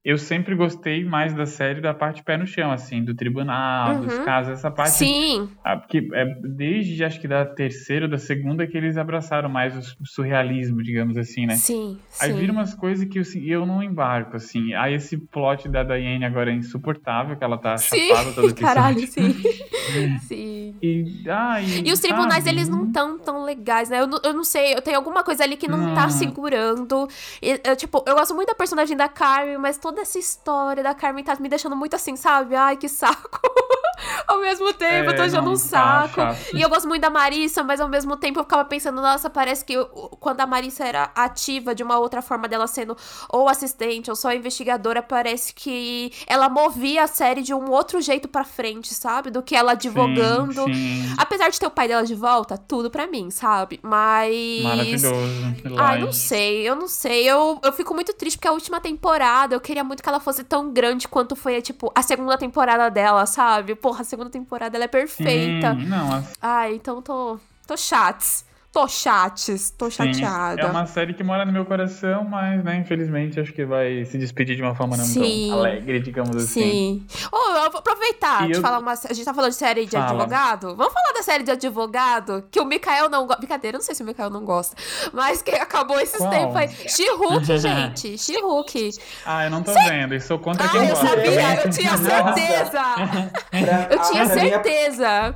[0.03, 4.01] eu sempre gostei mais da série da parte pé no chão, assim, do tribunal, uhum.
[4.01, 4.91] dos casos, essa parte.
[4.91, 5.49] Sim.
[5.81, 10.05] Porque é desde acho que da terceira ou da segunda que eles abraçaram mais o
[10.05, 11.55] surrealismo, digamos assim, né?
[11.55, 11.99] Sim.
[12.21, 12.39] Aí sim.
[12.39, 14.73] viram umas coisas que eu, assim, eu não embarco, assim.
[14.73, 18.07] Aí esse plot da Diane agora é insuportável, que ela tá sim.
[18.07, 19.35] chapada todo Caralho, sim.
[20.27, 20.75] sim.
[20.81, 22.55] E, ah, e, e os tribunais, sabe?
[22.55, 24.01] eles não estão tão legais, né?
[24.01, 25.95] Eu, eu não sei, eu tenho alguma coisa ali que não, não.
[25.95, 27.07] tá segurando.
[27.41, 30.83] E, eu, tipo, eu gosto muito da personagem da Carmen, mas toda toda essa história
[30.83, 32.55] da Carmen tá me deixando muito assim, sabe?
[32.55, 33.39] Ai, que saco.
[34.27, 36.21] ao mesmo tempo, é, eu tô achando não, um tá saco.
[36.53, 39.65] E eu gosto muito da Marissa, mas ao mesmo tempo eu ficava pensando, nossa, parece
[39.65, 39.85] que eu,
[40.19, 42.95] quando a Marissa era ativa de uma outra forma dela sendo
[43.29, 48.27] ou assistente ou só investigadora, parece que ela movia a série de um outro jeito
[48.27, 49.31] pra frente, sabe?
[49.31, 50.63] Do que ela advogando.
[50.65, 51.15] Sim, sim.
[51.17, 53.79] Apesar de ter o pai dela de volta, tudo pra mim, sabe?
[53.81, 54.61] Mas.
[54.63, 55.07] Maravilhoso.
[55.77, 57.23] Ai, não sei, eu não sei.
[57.23, 60.43] Eu, eu fico muito triste porque a última temporada eu queria muito que ela fosse
[60.43, 63.75] tão grande quanto foi, tipo, a segunda temporada dela, sabe?
[63.75, 65.73] Porra, a segunda temporada ela é perfeita.
[65.75, 66.23] Sim, não.
[66.41, 68.45] Ai, então tô, tô chatos.
[68.77, 70.61] Tô chates, tô Sim, chateada.
[70.61, 74.19] É uma série que mora no meu coração, mas, né, infelizmente, acho que vai se
[74.19, 75.47] despedir de uma forma não Sim.
[75.49, 77.03] tão alegre, digamos assim.
[77.09, 77.29] Sim.
[77.31, 78.91] Oh, eu vou aproveitar E de eu- falar uma.
[78.91, 80.05] A gente tá falando de série de Fala.
[80.11, 80.75] advogado?
[80.75, 82.43] Vamos falar da série de advogado?
[82.51, 83.39] Que o Mikael não gosta.
[83.39, 84.75] Brincadeira, eu não sei se o Mikael não gosta.
[85.11, 86.29] Mas que acabou esses Qual?
[86.29, 86.67] tempos aí.
[86.87, 88.15] She-Hulk, gente.
[88.17, 88.91] She-Hulk.
[89.25, 91.07] Ah, eu não tô vendo, e sou contra Ah, quem eu gosta.
[91.07, 92.81] sabia, eu tinha certeza.
[93.49, 95.35] Pra- Eu tinha ah, pra mim, a- certeza.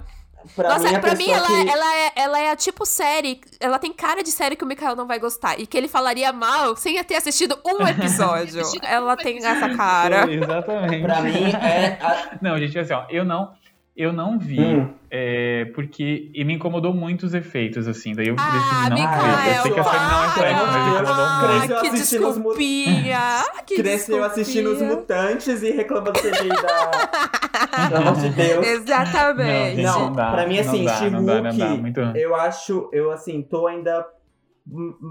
[0.56, 1.70] Pra Nossa, mim, pra mim ela, que...
[1.70, 3.42] ela, é, ela é a tipo série.
[3.60, 5.60] Ela tem cara de série que o Mikael não vai gostar.
[5.60, 8.62] E que ele falaria mal sem ter assistido um episódio.
[8.84, 10.32] ela tem essa cara.
[10.32, 11.04] Exatamente.
[11.04, 11.98] Pra mim é...
[12.02, 13.52] a- Não, gente, assim, ó, eu não,
[13.96, 14.94] eu não vi, Hum.
[15.10, 19.02] é, porque e me incomodou muito os efeitos, assim, daí eu Ah, decidi não ver.
[19.02, 21.68] Mikael, Eu sei que a série não é sexy, mas me incomodou ah, muito.
[21.68, 23.20] Cresceu que assistindo os desculpinha.
[23.66, 25.22] Que Cresceu assistindo os desculpinha.
[25.28, 26.22] mutantes e reclamando da...
[27.90, 28.66] Pelo amor de Deus.
[28.68, 29.82] Exatamente.
[29.82, 34.06] Não, Não, não dá, pra mim, assim, She-Hulk, eu acho, eu assim, tô ainda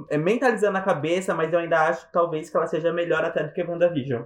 [0.09, 3.53] é, mentalizando a cabeça, mas eu ainda acho talvez que ela seja melhor até do
[3.53, 4.23] que WandaVision.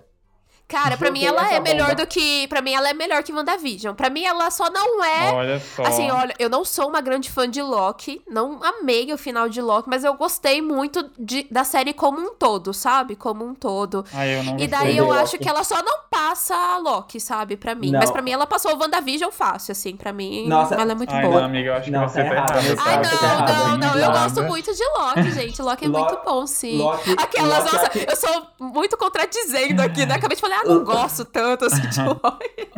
[0.67, 2.03] Cara, pra mim ela é melhor bomba.
[2.03, 2.49] do que.
[2.49, 3.95] Pra mim ela é melhor que WandaVision.
[3.95, 5.31] Pra mim ela só não é.
[5.33, 5.83] Olha só.
[5.83, 9.61] Assim, olha, eu não sou uma grande fã de Loki, não amei o final de
[9.61, 13.15] Loki, mas eu gostei muito de, da série como um todo, sabe?
[13.15, 14.05] Como um todo.
[14.13, 15.19] Ah, eu não E daí eu Loki.
[15.21, 17.57] acho que ela só não passa a Loki, sabe?
[17.57, 17.91] Pra mim.
[17.91, 18.01] Não.
[18.01, 19.95] Mas pra mim ela passou o WandaVision fácil, assim.
[19.97, 20.75] Pra mim Nossa.
[20.75, 21.41] ela é muito Ai, boa.
[21.41, 23.79] não, amiga, eu acho Não, que você tá tá errado, tá Ai, tá não, errado,
[23.79, 23.99] não, não.
[23.99, 25.61] Eu gosto muito de Loki, gente.
[25.63, 26.79] Loki é Lo- muito bom, sim.
[26.79, 30.15] Loki- Aquelas, Loki é nossa, eu sou muito contradizendo aqui, né?
[30.15, 32.69] Acabei de falar, ah, não gosto tanto assim de Loki.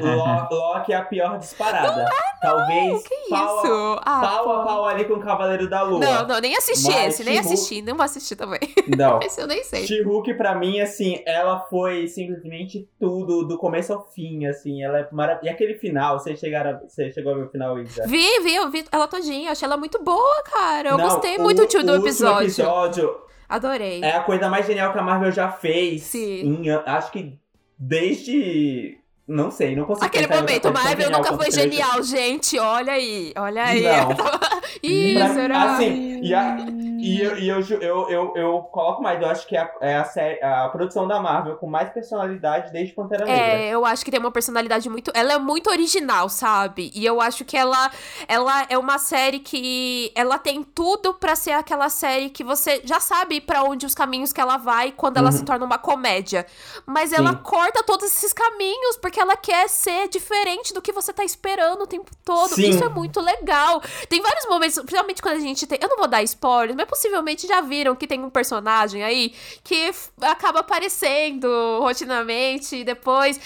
[0.00, 2.08] Lo- Loki é a pior disparada.
[2.40, 4.00] Talvez Que pau, a- isso?
[4.04, 4.64] Ah, pau a pô.
[4.64, 5.98] pau ali com o Cavaleiro da Lua.
[6.00, 8.60] Não, não, nem assisti Mas esse, nem assisti, não vou assistir também.
[8.96, 9.18] Não.
[9.24, 9.86] Esse eu nem sei.
[9.86, 15.08] She-Hulk, pra mim, assim, ela foi simplesmente tudo, do começo ao fim, assim, ela é
[15.10, 15.46] maravilhosa.
[15.46, 18.06] E aquele final, vocês chegaram, a- você chegou a ver o final, Isa?
[18.06, 20.90] Vi, vi, eu vi ela todinha, achei ela muito boa, cara.
[20.90, 22.42] Eu Não, gostei o- muito tio, o do episódio.
[22.46, 24.02] episódio Adorei.
[24.02, 26.02] é a coisa mais genial que a Marvel já fez.
[26.02, 26.62] Sim.
[26.62, 27.38] em acho que
[27.78, 28.98] desde...
[29.26, 32.58] Não sei, não consigo Aquele momento, Marvel nunca foi genial, gente.
[32.58, 33.82] Olha aí, olha aí.
[33.82, 34.08] Não.
[34.82, 35.62] Ih, Pra- será?
[35.74, 36.56] Assim, e, a-
[36.98, 39.96] e eu, e eu, eu, eu, eu coloco mais, eu acho que é a, é
[39.96, 43.40] a, série, a produção da Marvel com mais personalidade desde Pantera Negra.
[43.42, 45.10] É, eu acho que tem uma personalidade muito.
[45.14, 46.90] Ela é muito original, sabe?
[46.94, 47.90] E eu acho que ela,
[48.28, 50.12] ela é uma série que.
[50.14, 54.34] Ela tem tudo pra ser aquela série que você já sabe pra onde os caminhos
[54.34, 55.36] que ela vai quando ela Uhum.
[55.38, 56.44] se torna uma comédia.
[56.84, 57.38] Mas ela Sim.
[57.42, 61.86] corta todos esses caminhos porque ela quer ser diferente do que você tá esperando o
[61.86, 62.54] tempo todo.
[62.54, 62.70] Sim.
[62.70, 63.82] Isso é muito legal.
[64.08, 65.78] Tem vários momentos, principalmente quando a gente tem.
[65.80, 69.92] Eu não vou dar spoilers, mas possivelmente já viram que tem um personagem aí que
[70.20, 71.48] acaba aparecendo
[71.80, 73.38] rotinamente e depois.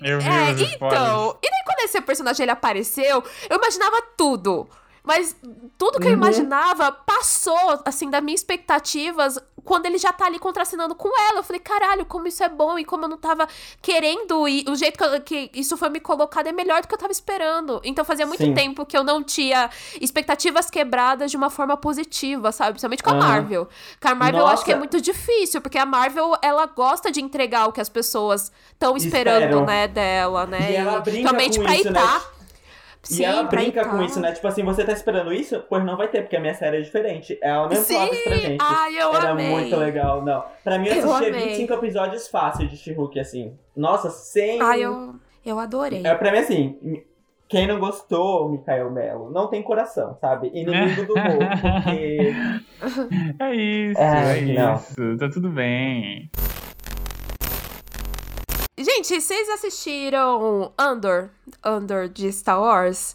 [0.00, 0.72] Eu vi É, spoilers.
[0.74, 1.38] então.
[1.42, 4.68] E daí quando esse personagem ele apareceu, eu imaginava tudo.
[5.04, 5.34] Mas
[5.76, 6.16] tudo que eu Uhum.
[6.16, 11.38] imaginava passou, assim, das minhas expectativas quando ele já tá ali contracenando com ela.
[11.38, 13.46] Eu falei, caralho, como isso é bom e como eu não tava
[13.80, 14.46] querendo.
[14.48, 16.98] E o jeito que, eu- que isso foi me colocado é melhor do que eu
[16.98, 17.80] tava esperando.
[17.84, 18.54] Então fazia muito Sim.
[18.54, 19.70] tempo que eu não tinha
[20.00, 22.72] expectativas quebradas de uma forma positiva, sabe?
[22.72, 23.14] Principalmente com a.
[23.14, 23.68] Marvel.
[24.00, 24.78] Com a Marvel eu acho que é Nossa.
[24.90, 29.42] muito difícil, porque a Marvel, ela gosta de entregar o que as pessoas estão esperando,
[29.44, 29.64] Esperam.
[29.64, 30.72] né, dela, né?
[30.72, 32.00] E ela brinca Principalmente com pra isso, né?
[33.02, 33.10] Itar.
[33.10, 34.30] E Sim, ela brinca com isso, né?
[34.32, 35.64] Tipo assim, você tá esperando isso?
[35.68, 37.36] Pois não vai ter, porque a minha série é diferente.
[37.42, 38.58] Ela mesmo Sim, falava isso pra gente.
[38.62, 39.50] ai, eu Era amei.
[39.50, 40.44] muito legal, não.
[40.62, 41.48] Pra mim, eu Eu assisti amei.
[41.48, 43.56] 25 episódios fácil de She-Hulk, assim.
[43.76, 44.62] Nossa, sem...
[44.62, 46.02] Ai, eu, eu adorei.
[46.06, 47.02] É, pra mim, assim,
[47.48, 50.48] quem não gostou, Mikael Melo, não tem coração, sabe?
[50.54, 51.38] Inimigo do povo,
[51.84, 52.32] porque...
[53.40, 55.16] É isso, É, é, isso.
[55.18, 56.30] Tá tudo bem.
[58.76, 61.30] Gente, vocês assistiram Andor?
[61.62, 63.14] Andor de Star Wars?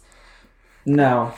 [0.86, 1.32] Não.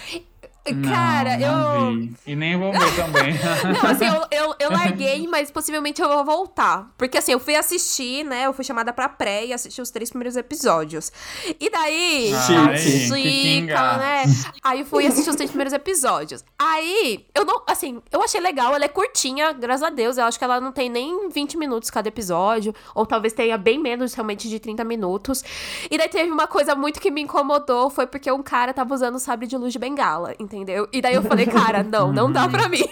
[0.85, 1.81] Cara, não, eu.
[1.81, 2.14] não vi.
[2.27, 3.35] E nem vou ver também.
[3.83, 6.90] Não, assim, eu, eu, eu larguei, mas possivelmente eu vou voltar.
[6.96, 8.46] Porque assim, eu fui assistir, né?
[8.46, 11.11] Eu fui chamada pra pré e assisti os três primeiros episódios.
[11.59, 12.33] E daí.
[12.46, 13.16] Chiquinga.
[13.16, 14.25] Chica, né?
[14.62, 16.44] Aí eu fui assistir os três primeiros episódios.
[16.59, 17.62] Aí, eu não.
[17.66, 20.18] Assim, eu achei legal, ela é curtinha, graças a Deus.
[20.18, 22.75] Eu acho que ela não tem nem 20 minutos cada episódio.
[22.94, 25.42] Ou talvez tenha bem menos, realmente, de 30 minutos.
[25.90, 29.16] E daí teve uma coisa muito que me incomodou, foi porque um cara tava usando
[29.16, 30.60] o sabre de luz de bengala, entendeu?
[30.92, 32.85] E daí eu falei, cara, não, não dá pra mim.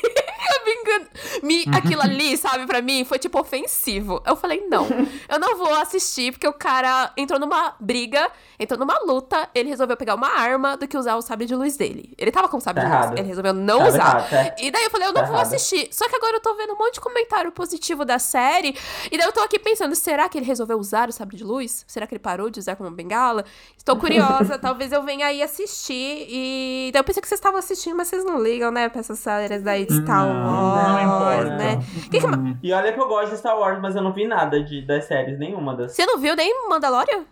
[1.42, 4.22] Me, aquilo ali, sabe, pra mim, foi tipo ofensivo.
[4.26, 4.86] Eu falei, não,
[5.28, 9.96] eu não vou assistir, porque o cara entrou numa briga, entrou numa luta, ele resolveu
[9.96, 12.12] pegar uma arma do que usar o sabre de luz dele.
[12.18, 13.18] Ele tava com o sabre Tá de luz, errado.
[13.18, 13.98] ele resolveu não Tá usar.
[13.98, 14.54] errado, tá.
[14.58, 15.46] E daí eu falei, eu não Tá vou errado.
[15.54, 15.88] assistir.
[15.92, 18.76] Só que agora eu tô vendo um monte de comentário positivo da série.
[19.10, 21.84] E daí eu tô aqui pensando, será que ele resolveu usar o sabre de luz?
[21.86, 23.44] Será que ele parou de usar como bengala?
[23.76, 26.26] Estou curiosa, talvez eu venha aí assistir.
[26.28, 29.18] E daí eu pensei que vocês estavam assistindo, mas vocês não ligam, né, pra essas
[29.18, 31.56] séries daí de Star Não, Wars, não importa.
[31.56, 31.84] né?
[32.10, 32.56] Que que Hum.
[32.62, 35.04] E olha que eu gosto de Star Wars, mas eu não vi nada de, das
[35.04, 35.92] séries, nenhuma das.
[35.92, 37.24] Você não viu nem Mandalorian?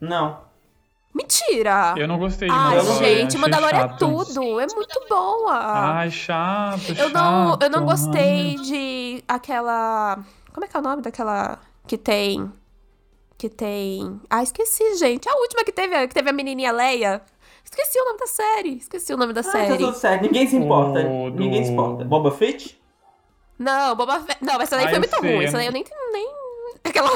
[0.00, 0.38] Não.
[1.12, 1.94] Mentira!
[1.96, 4.60] Eu não gostei de Ai, eu não vi, Mandalorian, gente, Mandalorian é tudo.
[4.60, 5.52] É muito boa.
[5.54, 10.18] Ai, chato, Eu não, eu não gostei de aquela.
[10.52, 12.50] Como é que é o nome daquela que tem.
[13.36, 14.20] Que tem.
[14.30, 15.28] Ah, esqueci, gente.
[15.28, 17.22] A última que teve, que teve a menininha Leia.
[17.70, 18.76] Esqueci o nome da série.
[18.76, 19.78] Esqueci o nome da Ah, tá série.
[19.78, 20.22] tudo certo.
[20.22, 21.02] Ninguém se importa.
[21.04, 22.04] Do- Ninguém se importa.
[22.04, 22.80] Boba Fett?
[23.58, 24.42] Não, Boba Fett.
[24.44, 25.34] Não, essa daí Ah, foi muito sei.
[25.36, 25.44] ruim.
[25.44, 25.84] Essa daí eu nem.
[26.12, 26.39] nem...
[26.90, 27.08] Aquela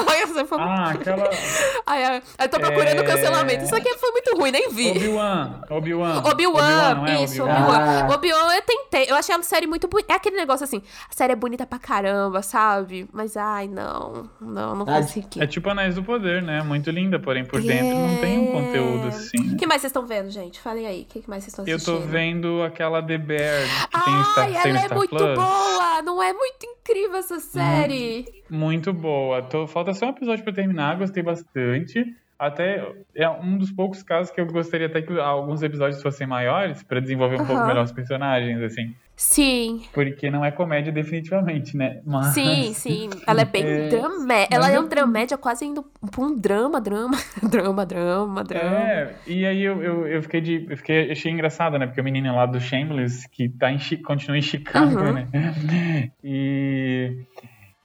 [0.45, 1.29] foi Ah, aquela.
[1.87, 3.03] Ai, ai, eu tô procurando É.
[3.03, 3.63] cancelamento.
[3.63, 4.91] Isso aqui foi muito ruim, nem vi.
[4.91, 5.61] Obi-Wan.
[5.69, 6.23] Obi-Wan.
[6.25, 7.23] Obi-Wan, é?
[7.23, 7.59] isso, Obi-Wan.
[7.61, 8.07] Obi-Wan.
[8.09, 8.13] Ah.
[8.13, 9.05] Obi-Wan eu tentei.
[9.09, 10.13] Eu achei a série muito bonita.
[10.13, 13.07] É aquele negócio assim, a série é bonita pra caramba, sabe?
[13.13, 14.29] Mas ai, não.
[14.39, 15.41] Não, não Ah, consegui.
[15.41, 16.61] É tipo Anéis do Poder, né?
[16.63, 19.53] Muito linda, porém por dentro não tem um conteúdo assim.
[19.53, 20.59] O que mais vocês estão vendo, gente?
[20.59, 21.01] Falem aí.
[21.01, 22.01] O que mais vocês estão Eu assistindo?
[22.01, 25.35] tô vendo aquela The Bear que tem Star, Ai, tem ela é Star muito Plus.
[25.35, 26.01] boa!
[26.03, 28.25] Não é muito incrível essa série?
[28.49, 29.41] Muito boa.
[29.41, 32.05] Tô, falta só um episódio pra terminar, gostei bastante.
[32.37, 36.83] Até é um dos poucos casos que eu gostaria até que alguns episódios fossem maiores
[36.83, 37.67] pra desenvolver um pouco Aham.
[37.67, 38.93] melhor os personagens, assim.
[39.15, 42.01] Sim, Porque não é comédia definitivamente, né?
[42.05, 42.33] Mas...
[42.33, 43.09] sim, sim.
[43.25, 44.47] Ela é bem É, dramé.
[44.51, 48.79] Ela é um dramédia quase indo pra um drama, drama, drama, drama, drama.
[48.81, 50.67] É, e aí eu, eu, eu fiquei de.
[50.69, 51.87] Eu fiquei, achei engraçado, né?
[51.87, 55.13] Porque o menino lá do Shameless, que tá em, continua em Chicago, Uhum.
[55.13, 55.27] né?
[56.21, 57.13] E,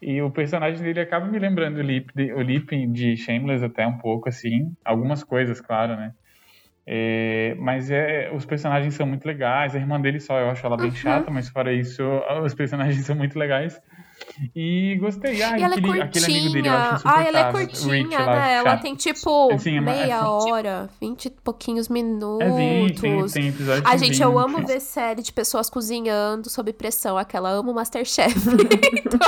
[0.01, 3.87] e o personagem dele acaba me lembrando o Lip, de- o Lip de Shameless até
[3.87, 4.73] um pouco, assim.
[4.85, 6.13] Algumas coisas, claro, né?
[6.87, 9.75] É, mas é, os personagens são muito legais.
[9.75, 10.97] A irmã dele só eu acho ela bem Uhum.
[10.97, 12.03] chata, mas fora isso,
[12.43, 13.81] os personagens são muito legais.
[14.55, 15.43] E gostei.
[15.43, 17.13] Ah, E ela é aquele, aquele amigo dele eu acho curtinha.
[17.15, 18.55] Ah, ela é Rich curtinha, lá, né?
[18.55, 18.83] Ela chato.
[18.83, 22.47] tem tipo Sim, é uma- meia é- hora, vinte e pouquinhos minutos.
[22.47, 24.43] É 20, tem, tem episódio com gente, eu 20.
[24.45, 27.17] amo ver série de pessoas cozinhando sob pressão.
[27.19, 28.35] Aquela amo Masterchef.
[29.05, 29.21] então,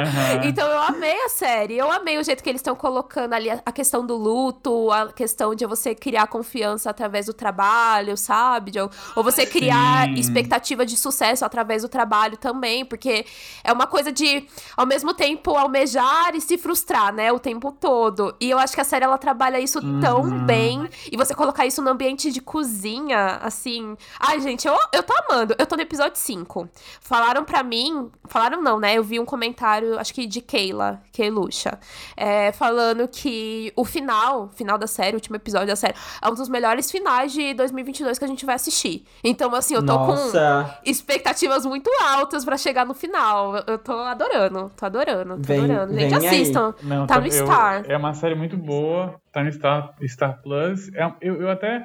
[0.00, 0.40] Aham.
[0.44, 1.76] então eu amei a série.
[1.76, 5.12] Eu amei o jeito que eles estão colocando ali a a questão do luto, a
[5.12, 8.70] questão de você criar confiança através do trabalho, sabe?
[8.72, 8.90] De- ou
[9.22, 10.14] você criar Sim.
[10.14, 13.24] expectativa de sucesso através do trabalho também, porque
[13.62, 17.32] é uma coisa de, ao mesmo tempo, almejar e se frustrar, né?
[17.32, 18.34] O tempo todo.
[18.40, 20.44] E eu acho que a série ela trabalha isso tão Uhum.
[20.46, 20.88] bem.
[21.10, 23.96] E você colocar isso no ambiente de cozinha, assim.
[24.20, 25.54] Ai, gente, eu, eu tô amando.
[25.58, 26.68] Eu tô no episódio 5.
[27.00, 28.10] Falaram pra mim.
[28.28, 28.94] Falaram não, né?
[28.94, 31.78] Eu vi um comentário, acho que de Keila, Keiluxa,
[32.16, 36.34] é, falando que o final, final da série, o último episódio da série, é um
[36.34, 39.04] dos melhores finais de 2022 que a gente vai assistir.
[39.22, 40.78] Então, assim, eu tô com Nossa.
[40.84, 43.56] expectativas muito altas pra chegar no final.
[43.56, 45.98] Eu- Eu tô adorando, tô adorando, tô Vem- adorando.
[45.98, 46.74] Gente, assistam.
[46.82, 47.84] Não, Tá no eu- Star.
[47.88, 50.92] É uma série muito boa, tá no Star, Star Plus.
[50.94, 51.82] É, eu, eu até.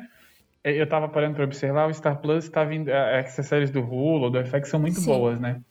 [0.63, 2.89] Eu tava parando pra observar, o Star Plus tá vindo.
[2.89, 5.05] é, Essas séries do Hulu, do FX são muito Sim.
[5.11, 5.61] boas, né?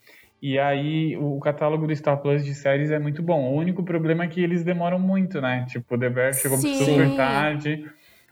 [0.41, 3.51] E aí, o catálogo do Star Plus de séries é muito bom.
[3.53, 5.67] O único problema é que eles demoram muito, né?
[5.69, 6.75] Tipo, The Bear chegou Sim.
[6.77, 7.85] super tarde.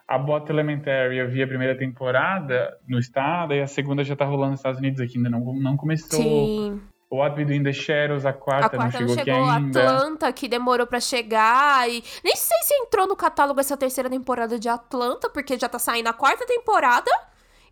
[0.09, 4.25] A Bota Elementary, eu vi a primeira temporada no Star, daí a segunda já tá
[4.25, 6.21] rolando nos Estados Unidos aqui, ainda não, não começou.
[6.23, 6.81] Sim.
[7.17, 9.49] O What We Do in the Shadows, a quarta, A quarta não não chegou, chegou,
[9.49, 9.81] aqui ainda.
[9.81, 11.89] Atlanta, que demorou pra chegar.
[11.89, 15.79] E nem sei se entrou no catálogo essa terceira temporada de Atlanta, porque já tá
[15.79, 17.11] saindo a quarta temporada.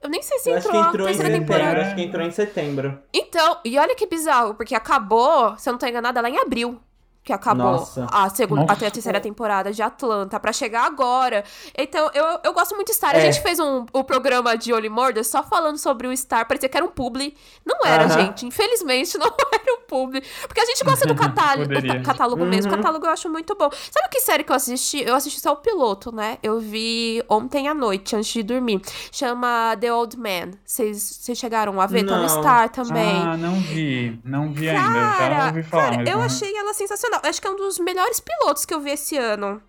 [0.02, 1.54] Eu nem sei se Eu acho entrou, a entrou em terceira setembro.
[1.54, 1.87] temporada.
[1.87, 2.98] Acho que entrou em setembro.
[3.12, 6.80] Então, e olha que bizarro, porque acabou, se eu não tô enganada, lá em abril.
[7.24, 8.06] Que acabou Nossa.
[8.12, 8.87] a segunda, Nossa.
[8.87, 11.42] a terceira temporada de Atlanta, pra chegar agora.
[11.76, 13.14] Então, eu, eu gosto muito de Star.
[13.14, 13.32] A É.
[13.32, 16.46] gente fez um, o programa de Only Murder só falando sobre o Star.
[16.46, 17.34] Parecia que era um publi.
[17.64, 18.12] Não era, Aham.
[18.20, 18.44] gente.
[18.44, 20.22] Infelizmente, não era um publi.
[20.46, 22.70] Porque a gente gosta do catálogo, do catálogo mesmo.
[22.70, 22.78] O Uhum.
[22.82, 23.70] catálogo eu acho muito bom.
[23.72, 25.00] Sabe que série que eu assisti?
[25.02, 26.37] Eu assisti só o piloto, né?
[26.42, 28.82] Eu vi ontem à noite, antes de dormir.
[29.10, 30.50] Chama The Old Man.
[30.62, 32.04] Vocês chegaram a ver?
[32.04, 32.28] Tá no Não.
[32.28, 33.16] Star também.
[33.22, 34.20] Ah, não vi.
[34.22, 34.82] Não vi ainda.
[34.82, 35.82] Já Cara, ouvi falar.
[35.84, 37.13] cara, mas eu não- achei ela sensacional.
[37.22, 39.62] Acho que é um dos melhores pilotos que eu vi esse ano.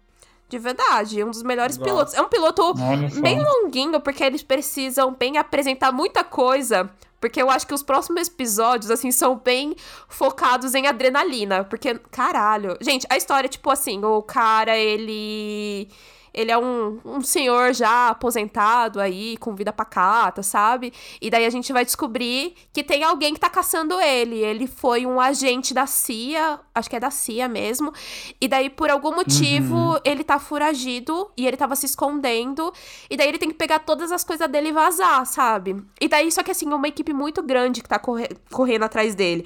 [0.48, 1.90] De verdade, um dos melhores Gosto.
[1.90, 2.14] pilotos.
[2.14, 3.22] É um piloto só.
[3.22, 6.90] bem longuinho, porque eles precisam bem apresentar muita coisa.
[7.20, 9.76] Porque eu acho que os próximos episódios, assim, são bem
[10.08, 11.64] focados em adrenalina.
[11.64, 12.78] Porque, caralho.
[12.80, 15.90] Gente, a história, tipo assim, o cara, ele.
[16.36, 20.92] Ele é um, um senhor já aposentado aí, com vida pacata, sabe?
[21.22, 24.36] E daí a gente vai descobrir que tem alguém que tá caçando ele.
[24.36, 27.94] Ele foi um agente da CIA, acho que é da CIA mesmo.
[28.42, 30.00] E daí, por algum motivo, uhum.
[30.04, 32.74] ele tá foragido e ele tava se escondendo.
[33.10, 35.82] E daí ele tem que pegar todas as coisas dele e vazar, sabe?
[36.02, 39.16] E daí, só que assim, é uma equipe muito grande que tá corre correndo atrás
[39.16, 39.46] dele.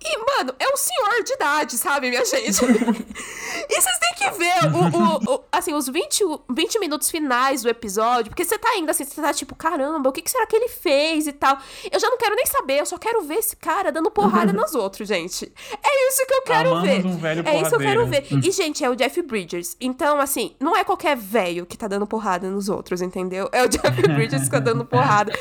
[0.00, 2.64] E, mano, é um senhor de idade, sabe, minha gente?
[3.68, 7.68] e vocês têm que ver o, o, o, assim, os 20, 20 minutos finais do
[7.68, 10.54] episódio, porque você tá ainda assim, você tá tipo, caramba, o que, que será que
[10.54, 11.58] ele fez e tal.
[11.90, 14.74] Eu já não quero nem saber, eu só quero ver esse cara dando porrada nos
[14.74, 15.52] outros, gente.
[15.72, 17.04] É isso que eu quero ver.
[17.04, 18.26] Um é isso que eu quero ver.
[18.30, 19.76] E, gente, é o Jeff Bridges.
[19.80, 23.48] Então, assim, não é qualquer velho que tá dando porrada nos outros, entendeu?
[23.50, 25.32] É o Jeff Bridges que tá dando porrada.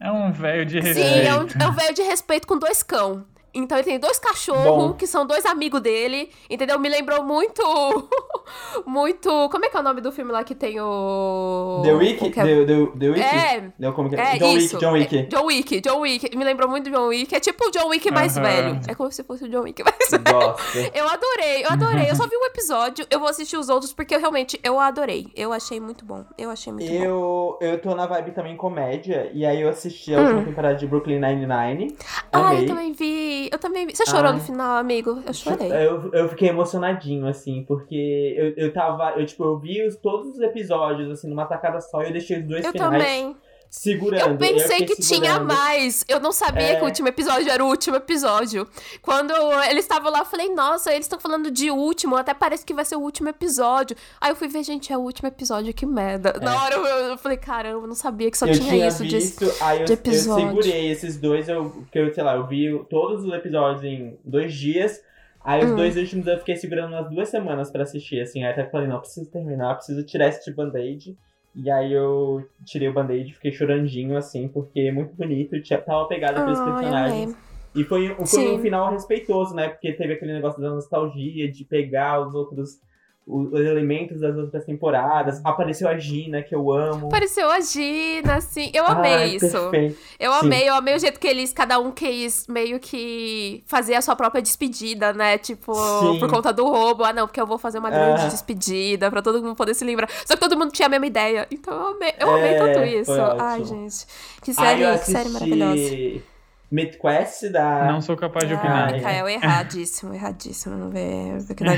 [0.00, 1.08] É um velho de respeito.
[1.08, 3.24] Sim, é um, é um velho de respeito com dois cão.
[3.54, 6.78] Então ele tem dois cachorros que são dois amigos dele, entendeu?
[6.78, 7.62] Me lembrou muito.
[8.86, 9.48] muito.
[9.50, 11.82] Como é que é o nome do filme lá que tem o.
[11.84, 12.26] The Wick?
[12.26, 12.30] É...
[12.30, 13.20] The, the, the Wick?
[13.20, 13.72] É.
[13.78, 14.36] Não, como que é?
[14.36, 14.76] é John isso.
[14.76, 15.18] Wick, John Wick.
[15.18, 16.36] É, John Wick, John Wick.
[16.36, 17.34] Me lembrou muito de John Wick.
[17.34, 18.80] É tipo o John Wick mais velho.
[18.88, 20.90] É como se fosse o John Wick mais velho.
[20.94, 22.10] Eu adorei, eu adorei.
[22.10, 25.26] Eu só vi um episódio, eu vou assistir os outros porque eu realmente eu adorei.
[25.36, 26.24] Eu achei muito bom.
[26.38, 27.58] Eu achei muito eu, bom.
[27.60, 30.44] Eu tô na vibe também comédia, e aí eu assisti a última hum.
[30.44, 31.96] temporada de Brooklyn Nine-Nine.
[32.32, 33.41] Ah, eu também vi.
[33.50, 33.88] Eu também.
[33.88, 35.22] Você chorou ah, no final, amigo?
[35.26, 35.72] Eu chorei.
[35.72, 39.12] Eu, eu fiquei emocionadinho, assim, porque eu, eu tava.
[39.12, 42.40] Eu, tipo, eu vi os, todos os episódios, assim, numa tacada só e eu deixei
[42.40, 42.92] os dois eu finais.
[42.92, 43.36] Eu também
[43.72, 44.32] segurando.
[44.32, 45.24] Eu pensei eu que segurando.
[45.24, 46.04] tinha mais.
[46.06, 46.76] Eu não sabia é...
[46.76, 48.68] que o último episódio era o último episódio.
[49.00, 49.32] Quando
[49.62, 52.84] eles estavam lá, eu falei, nossa, eles estão falando de último, até parece que vai
[52.84, 53.96] ser o último episódio.
[54.20, 56.34] Aí eu fui ver, gente, é o último episódio, que merda.
[56.38, 56.44] É.
[56.44, 59.02] Na hora eu, eu, falei, caramba, eu não sabia que só eu tinha, tinha isso
[59.02, 60.44] visto, de, aí eu, de episódio.
[60.44, 64.18] Eu segurei esses dois, eu, que eu, sei lá, eu vi todos os episódios em
[64.22, 65.00] dois dias.
[65.42, 65.76] Aí os hum.
[65.76, 68.44] dois últimos eu fiquei segurando umas duas semanas pra assistir, assim.
[68.44, 71.16] Aí até falei, não, preciso terminar, preciso tirar esse band-aid.
[71.54, 75.78] E aí eu tirei o band-aid e fiquei chorandinho, assim, porque é muito bonito, tinha,
[75.80, 77.36] tava pegada pelos oh, personagens.
[77.74, 79.68] E foi, foi um final respeitoso, né?
[79.68, 82.80] Porque teve aquele negócio da nostalgia, de pegar os outros
[83.26, 85.40] os elementos das outras temporadas.
[85.44, 87.06] Apareceu a Gina, que eu amo.
[87.06, 88.70] Apareceu a Gina, sim.
[88.74, 89.70] Eu amei Ai, isso.
[89.70, 89.96] Perfeito.
[90.18, 90.38] Eu sim.
[90.40, 94.16] amei, eu amei o jeito que eles, cada um quis meio que fazer a sua
[94.16, 95.38] própria despedida, né?
[95.38, 96.18] Tipo, sim.
[96.18, 97.04] por conta do roubo.
[97.04, 100.08] Ah, não, porque eu vou fazer uma grande despedida pra todo mundo poder se lembrar.
[100.26, 101.46] Só que todo mundo tinha a mesma ideia.
[101.50, 103.12] Então eu amei, eu amei é, tanto isso.
[103.38, 104.06] Ai, gente.
[104.42, 106.31] Que série, que série maravilhosa.
[106.72, 107.84] MidQuest da.
[107.84, 108.88] Não sou capaz de opinar.
[108.88, 110.74] Ah, Mikael, erradíssimo, erradíssimo.
[110.74, 111.72] Não vê, que dá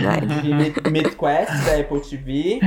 [0.88, 2.60] MidQuest da Apple TV.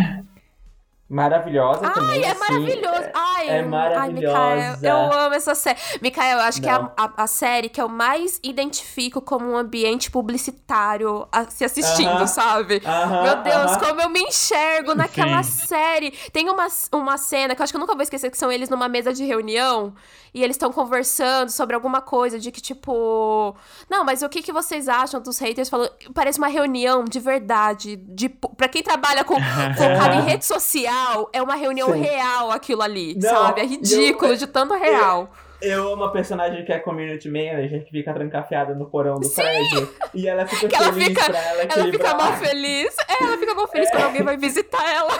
[1.09, 2.21] Maravilhosa Ai, também.
[2.21, 3.09] é assim, maravilhoso.
[3.13, 4.37] Ai, é maravilhosa.
[4.37, 5.79] Ai, Mikael, eu amo essa série.
[6.01, 6.67] Mikael, eu acho Não.
[6.67, 11.45] que é a, a, a, série que eu mais identifico como um ambiente publicitário a,
[11.45, 12.27] se assistindo, uh -huh.
[12.27, 12.81] sabe?
[12.83, 13.87] Uh -huh, Meu Deus, uh -huh.
[13.87, 15.67] como eu me enxergo naquela Sim.
[15.67, 16.11] série.
[16.33, 18.67] Tem uma, uma cena que eu acho que eu nunca vou esquecer, que são eles
[18.67, 19.93] numa mesa de reunião
[20.33, 23.55] e eles estão conversando sobre alguma coisa de que, tipo.
[23.89, 25.69] Não, mas o que, que vocês acham dos haters?
[25.69, 27.95] Falou, parece uma reunião de verdade.
[27.95, 29.35] De, pra quem trabalha com
[29.77, 32.01] focado em rede social, é uma reunião Sim.
[32.01, 33.61] real aquilo ali, Não, sabe?
[33.61, 35.29] É ridículo eu, de tanto real.
[35.31, 35.46] Eu...
[35.61, 39.41] Eu amo a personagem que é community manager, que fica trancafiada no porão do Sim.
[39.41, 39.89] prédio.
[40.13, 42.95] E ela fica que feliz ela fica, pra ela Ela fica mal feliz.
[43.07, 43.91] É, ela fica mal feliz é.
[43.91, 45.13] quando alguém vai visitar ela.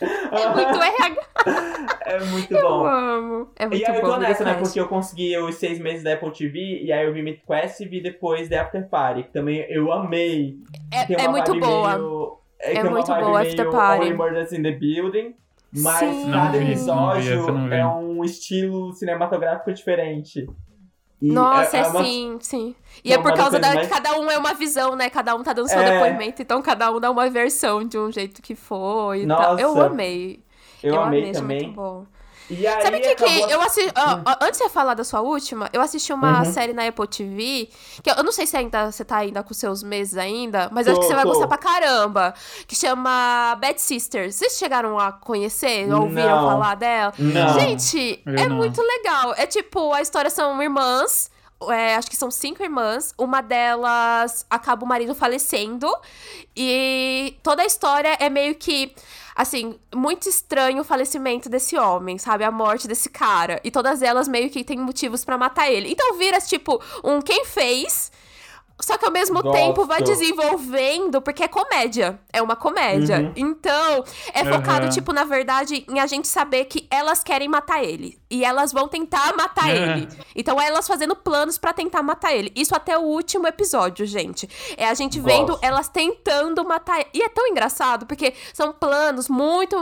[0.00, 1.22] É muito RH.
[2.06, 2.80] É muito eu bom.
[2.80, 3.50] Eu amo.
[3.56, 4.06] É muito e aí bom.
[4.06, 4.54] eu tô nessa, né?
[4.54, 7.88] Porque eu consegui os seis meses da Apple TV, e aí eu vi MidQuest e
[7.88, 10.56] vi depois The After Party, que também eu amei.
[10.92, 11.96] É, é muito boa.
[11.96, 14.12] Meio, é, é muito boa, After Party.
[14.12, 15.34] Murders in the Building.
[15.76, 16.30] Mas Sim.
[16.30, 20.46] cada episódio é um estilo cinematográfico diferente.
[21.20, 22.04] E Nossa, é, é, uma...
[22.04, 22.74] sim, sim.
[23.02, 23.86] E é, é por causa da mais...
[23.86, 25.10] que cada um é uma visão, né?
[25.10, 25.90] Cada um tá dando seu é...
[25.90, 29.26] depoimento, então cada um dá uma versão de um jeito que foi.
[29.26, 30.40] Nossa, eu amei.
[30.82, 31.62] Eu, eu amei, amei também.
[31.62, 32.06] Muito bom.
[32.50, 33.92] E aí, Sabe o que, que eu assisti.
[34.40, 36.52] Antes de você falar da sua última, eu assisti uma uhum.
[36.52, 37.68] série na Apple TV.
[38.02, 40.86] Que eu, eu, não sei se ainda você tá ainda com seus meses ainda, mas
[40.86, 41.30] tô, acho que você vai tô.
[41.30, 42.34] gostar pra caramba.
[42.66, 44.34] Que chama Bad Sisters.
[44.34, 45.90] Vocês chegaram a conhecer?
[45.92, 46.48] Ou ouviram não.
[46.48, 47.14] falar dela?
[47.18, 47.60] Não.
[47.60, 48.56] Gente, eu é não.
[48.56, 49.34] muito legal.
[49.36, 51.30] É tipo, a história são irmãs.
[51.70, 53.14] É, acho que são cinco irmãs.
[53.16, 55.90] Uma delas acaba o marido falecendo.
[56.54, 58.94] E toda a história é meio que
[59.34, 62.44] assim, muito estranho o falecimento desse homem, sabe?
[62.44, 63.60] A morte desse cara.
[63.64, 65.90] E todas elas meio que têm motivos para matar ele.
[65.90, 68.12] Então vira, tipo, um quem fez
[68.80, 69.54] Só que ao mesmo Gosto.
[69.54, 72.18] tempo vai desenvolvendo, porque é comédia.
[72.32, 73.18] É uma comédia.
[73.20, 73.32] Uhum.
[73.36, 74.90] Então, é focado, Uhum.
[74.90, 78.18] tipo, na verdade, em a gente saber que elas querem matar ele.
[78.28, 79.76] E elas vão tentar matar É.
[79.76, 80.08] ele.
[80.34, 82.52] Então, é elas fazendo planos pra tentar matar ele.
[82.56, 84.48] Isso até o último episódio, gente.
[84.76, 85.64] É a gente vendo Gosto.
[85.64, 87.10] elas tentando matar ele.
[87.14, 89.76] E é tão engraçado, porque são planos muito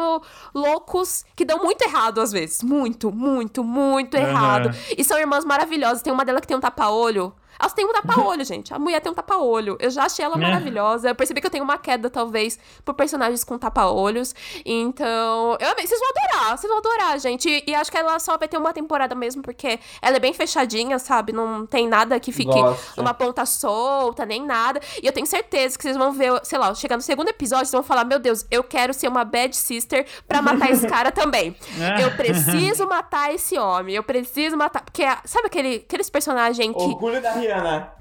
[0.55, 2.63] loucos que dão muito errado às vezes.
[2.63, 4.23] Muito, muito, muito Uhum.
[4.23, 4.71] errado.
[4.97, 6.03] E são irmãs maravilhosas.
[6.03, 7.33] Tem uma delas que tem um tapa-olho.
[7.59, 8.73] Elas têm um tapa-olho, gente.
[8.75, 9.77] A mulher tem um tapa-olho.
[9.81, 10.39] Eu já achei ela É.
[10.39, 11.09] maravilhosa.
[11.11, 14.35] Eu percebi que eu tenho uma queda, talvez, por personagens com tapa-olhos.
[14.65, 15.87] Então, eu amei.
[15.87, 16.59] Vocês vão adorar.
[16.59, 17.49] Vocês vão adorar, gente.
[17.49, 20.33] E, e acho que ela só vai ter uma temporada mesmo, porque ela é bem
[20.33, 21.33] fechadinha, sabe?
[21.33, 23.01] Não tem nada que fique Gosto.
[23.01, 24.81] uma ponta solta, nem nada.
[25.03, 27.73] E eu tenho certeza que vocês vão ver, sei lá, chegar no segundo episódio, vocês
[27.73, 31.57] vão falar: Meu Deus, eu quero ser uma bad sister pra matar esse cara também.
[32.03, 33.95] Eu preciso matar esse homem.
[33.95, 34.83] Eu preciso matar.
[34.83, 36.83] Porque, sabe aquele, aqueles personagens que.
[36.83, 37.33] Orgulho da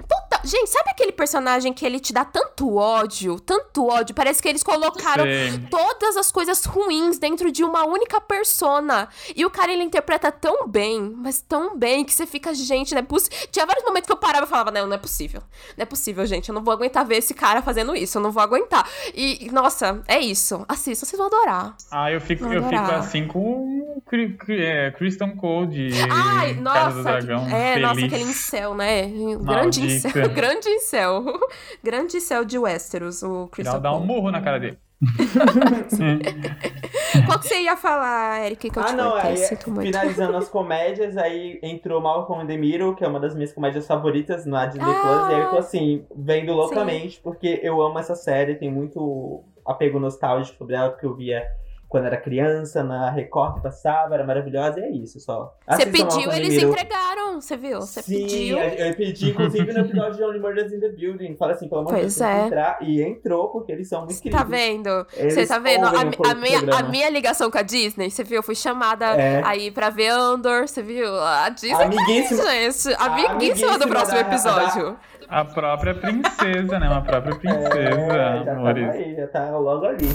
[0.08, 3.40] 都可以 gente, sabe aquele personagem que ele te dá tanto ódio?
[3.40, 4.16] Tanto ódio?
[4.16, 5.60] Parece que eles colocaram Sei.
[5.70, 9.10] todas as coisas ruins dentro de uma única persona.
[9.36, 13.00] E o cara, ele interpreta tão bem, mas tão bem, que você fica, gente, não
[13.00, 13.38] é possível.
[13.52, 15.42] Tinha vários momentos que eu parava e falava, não, não é possível.
[15.78, 16.50] Não é possível, gente.
[16.50, 18.18] Eu não vou aguentar ver esse cara fazendo isso.
[18.18, 18.88] Eu não vou aguentar.
[19.14, 20.66] E, nossa, é isso.
[20.68, 21.76] Assista, vocês vão adorar.
[21.92, 24.02] Ah, eu fico, eu fico assim com
[24.50, 27.20] é, Kristen Cole, Ai, nossa.
[27.52, 28.14] É, nossa, feliz.
[28.14, 29.10] aquele incel, né?
[29.42, 30.12] Grande incel.
[30.36, 31.24] Grande incel.
[31.84, 33.82] Grande incel de Westeros, o Christopher.
[33.82, 34.78] dá um murro na cara dele.
[37.26, 39.32] Qual que você ia falar, Eric, que eu Ah, te não, cortei?
[39.32, 39.38] aí
[39.86, 44.46] finalizando as comédias, aí entrou Malcolm the Middle, que é uma das minhas comédias favoritas
[44.46, 45.02] na Disney Ah.
[45.02, 49.44] Plus, e aí eu tô assim, vendo loucamente, porque eu amo essa série, tem muito
[49.66, 51.44] apego nostálgico sobre ela, porque eu via
[51.92, 55.54] quando era criança, na Record que passava, era maravilhosa, e é isso só.
[55.70, 57.82] Você pediu, eles entregaram, você viu?
[57.82, 58.58] Você Sim, pediu.
[58.58, 61.36] eu pedi, inclusive, no episódio de Only Murders in the Building.
[61.36, 62.46] Fala assim, pelo amor de Deus, é.
[62.46, 62.78] entrar.
[62.82, 64.40] E entrou, porque eles são muito queridos.
[64.42, 65.06] Tá vendo?
[65.12, 65.86] Você tá vendo?
[65.86, 68.38] A, a minha, a minha ligação com a Disney, você viu?
[68.38, 69.42] Eu fui chamada É.
[69.44, 71.14] aí pra ver Andor, você viu?
[71.20, 72.44] A Disney Amiguíssima.
[72.44, 72.94] tá aí, gente.
[72.96, 74.98] A Amiguíssima amiguíssima do próximo da- episódio.
[75.28, 76.88] A própria princesa, né?
[76.90, 78.90] Uma própria É, princesa, já tava amores.
[78.90, 80.08] aí, já tá logo ali.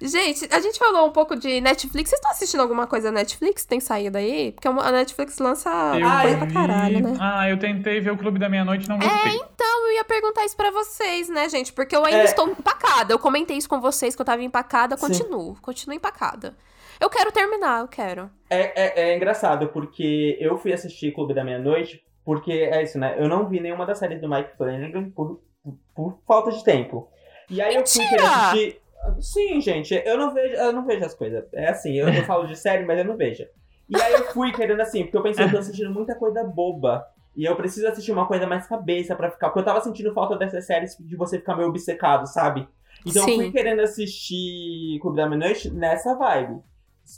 [0.00, 2.10] Gente, a gente falou um pouco de Netflix.
[2.10, 3.64] Vocês estão assistindo alguma coisa Netflix?
[3.64, 4.52] Tem saído aí?
[4.52, 5.68] Porque a Netflix lança
[5.98, 7.16] Eu coisa pra caralho, né?
[7.20, 9.32] Ah, eu tentei ver o Clube da Meia-Noite e não É, gostei.
[9.34, 11.72] então eu ia perguntar isso pra vocês, né, gente?
[11.72, 12.24] Porque eu ainda É.
[12.24, 13.12] estou empacada.
[13.12, 15.06] Eu comentei isso com vocês que eu tava empacada, Sim.
[15.06, 15.56] continuo.
[15.60, 16.56] Continuo empacada.
[17.00, 18.30] Eu quero terminar, eu quero.
[18.50, 23.16] É, é, é engraçado, porque eu fui assistir Clube da Meia-Noite, porque é isso, né?
[23.18, 27.08] Eu não vi nenhuma das séries do Mike Flanagan por, por, por falta de tempo.
[27.50, 28.36] E aí eu fui querer Mentira!
[28.46, 28.80] assistir.
[29.20, 31.44] Sim, gente, eu não vejo, eu não vejo as coisas.
[31.52, 33.46] É assim, eu, eu falo de série, mas eu não vejo.
[33.88, 37.06] E aí eu fui querendo assim, porque eu pensei, eu tô assistindo muita coisa boba.
[37.36, 39.48] E eu preciso assistir uma coisa mais cabeça pra ficar.
[39.48, 42.68] Porque eu tava sentindo falta dessas séries de você ficar meio obcecado, sabe?
[43.06, 43.36] Então eu Sim.
[43.36, 46.60] fui querendo assistir Clube da Meia-Noite nessa vibe.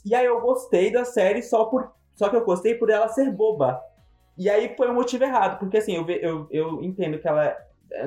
[0.05, 1.91] E aí eu gostei da série só por.
[2.15, 3.81] Só que eu gostei por ela ser boba.
[4.37, 7.59] E aí foi o motivo errado, porque assim, eu, eu, eu entendo que ela é-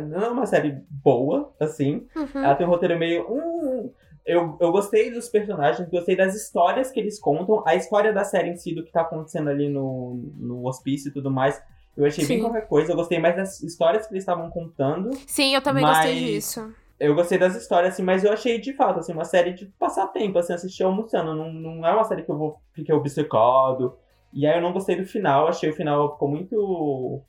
[0.10, 2.08] não é uma série boa, assim.
[2.16, 2.28] Uhum.
[2.44, 3.26] Ela tem um roteiro meio.
[3.30, 3.92] hum,
[4.26, 7.62] eu, eu gostei dos personagens, gostei das histórias que eles contam.
[7.66, 11.14] A história da série em si, do que tá acontecendo ali no, no hospício e
[11.14, 11.62] tudo mais.
[11.96, 12.44] Eu achei bem Sim.
[12.44, 12.92] qualquer coisa.
[12.92, 15.12] Eu gostei mais das histórias que eles estavam contando.
[15.28, 16.74] Sim, eu também Mas- gostei disso.
[17.00, 20.08] Eu gostei das histórias, assim, mas eu achei de fato, assim, uma série de passar
[20.08, 21.36] tempo, assim, assistir almoçando.
[21.36, 23.98] Não, não é uma série que eu vou ficar obcecado.
[24.32, 27.22] E aí eu não gostei do final, achei o final ficou muito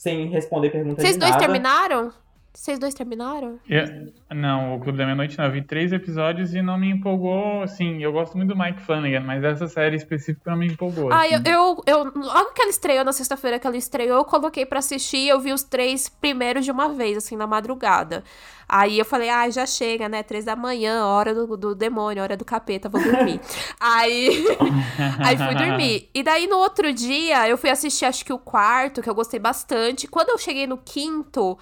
[0.00, 1.44] sem responder perguntas Vocês de dois nada.
[1.44, 2.10] terminaram?
[2.52, 3.60] Vocês dois terminaram?
[3.68, 5.44] Eu- não, o Clube da Meia-Noite não.
[5.44, 7.62] Eu vi três episódios e não me empolgou.
[7.62, 11.12] Assim, eu gosto muito do Mike Flanagan, mas essa série específica não me empolgou.
[11.12, 11.34] Ah, assim.
[11.34, 12.04] eu, eu, eu.
[12.14, 15.38] Logo que ela estreou, na sexta-feira que ela estreou, eu coloquei pra assistir e eu
[15.38, 18.24] vi os três primeiros de uma vez, assim, na madrugada.
[18.68, 20.22] Aí eu falei, ah, já chega, né?
[20.22, 23.40] Três da manhã, hora do, do demônio, hora do capeta, vou dormir.
[23.80, 24.44] aí.
[25.24, 26.10] Aí fui dormir.
[26.14, 29.40] E daí no outro dia, eu fui assistir, acho que o quarto, que eu gostei
[29.40, 30.06] bastante.
[30.08, 31.56] Quando eu cheguei no quinto.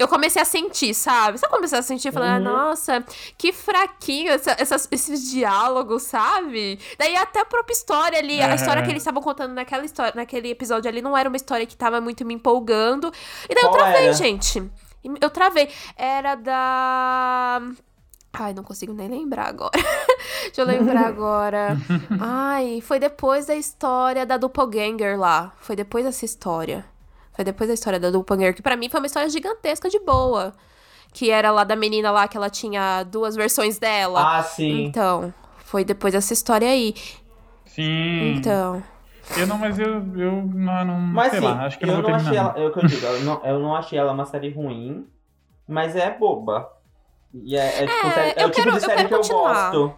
[0.00, 1.36] Eu comecei a sentir, sabe?
[1.38, 2.10] Sabe comecei a sentir?
[2.10, 2.42] Falei, ah, Uhum.
[2.42, 3.04] nossa,
[3.36, 6.78] que fraquinho essa- essas- esses diálogos, sabe?
[6.98, 8.54] Daí até a própria história ali, a Aham.
[8.54, 11.76] história que eles estavam contando naquela história, naquele episódio ali, não era uma história que
[11.76, 13.12] tava muito me empolgando.
[13.48, 14.12] E daí eu Qual travei, era?
[14.14, 14.70] gente.
[15.20, 15.68] Eu travei.
[15.96, 17.60] Era da.
[18.32, 19.70] Ai, não consigo nem lembrar agora.
[20.44, 21.76] Deixa eu lembrar agora.
[22.20, 25.52] Ai, foi depois da história da Doppelganger lá.
[25.60, 26.84] Foi depois dessa história.
[27.40, 30.52] Foi depois da história da Doppelganger, que pra mim foi uma história gigantesca de boa.
[31.10, 34.36] Que era lá da menina lá, que ela tinha duas versões dela.
[34.38, 34.84] Ah, sim.
[34.84, 35.32] Então,
[35.64, 36.94] foi depois dessa história aí.
[37.64, 38.34] Sim.
[38.36, 38.82] Então.
[39.38, 39.88] Eu não, mas eu,
[40.18, 42.36] eu não, não Mas sei sim, lá, acho que eu eu não vou não achei
[42.36, 42.54] ela.
[42.58, 45.06] É o que eu digo, eu não, eu não achei ela uma série ruim,
[45.66, 46.68] mas é boba.
[47.32, 49.14] E é, é, tipo, É, série- é eu o tipo quero- de eu série que
[49.14, 49.94] eu gosto.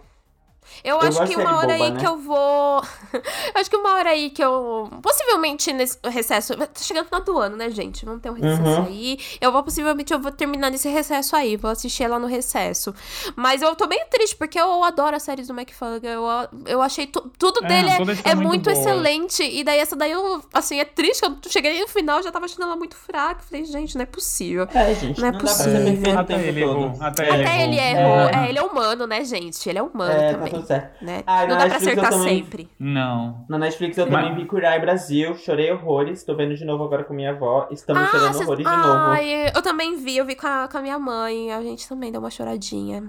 [0.84, 2.00] Eu Eu acho que uma hora boba, aí né?
[2.00, 2.82] que eu vou.
[3.12, 3.22] eu
[3.60, 4.88] acho que uma hora aí que eu.
[5.02, 6.56] Possivelmente nesse recesso.
[6.56, 8.04] Tá chegando no final do ano, né, gente?
[8.04, 8.86] Vamos ter um recesso Uhum.
[8.86, 9.18] aí.
[9.40, 11.56] Eu vou, possivelmente, eu vou terminar nesse recesso aí.
[11.56, 12.94] Vou assistir ela no recesso.
[13.36, 16.06] Mas eu tô bem triste, porque eu adoro as séries do McFarlane.
[16.06, 16.24] Eu,
[16.66, 19.42] eu achei tu- tudo É, dele é, é muito muito excelente.
[19.42, 20.42] E daí essa daí eu.
[20.52, 21.22] Assim, é triste.
[21.24, 23.42] Eu cheguei no final, eu já tava achando ela muito fraca.
[23.48, 24.66] Falei, gente, não é possível.
[24.74, 26.14] É, gente, Não não, é possível.
[26.14, 28.28] o Até ele errou, até É, ele errou.
[28.28, 28.46] É.
[28.46, 29.68] É, ele é humano, né, gente?
[29.68, 30.51] Ele é humano É, tá também.
[30.52, 31.04] Tudo certo.
[31.04, 31.22] Né?
[31.26, 32.70] Ah, não na dá pra Netflix eu acertar também- sempre.
[32.78, 33.44] Não.
[33.48, 37.12] Na Netflix eu também vi Curai Brasil, chorei horrores, tô vendo de novo agora com
[37.14, 38.88] minha avó, estamos Ah, chorando cês- horrores de novo.
[39.10, 41.52] Ai, eu também vi, eu vi com a, com a minha mãe.
[41.52, 43.04] A gente também deu uma choradinha.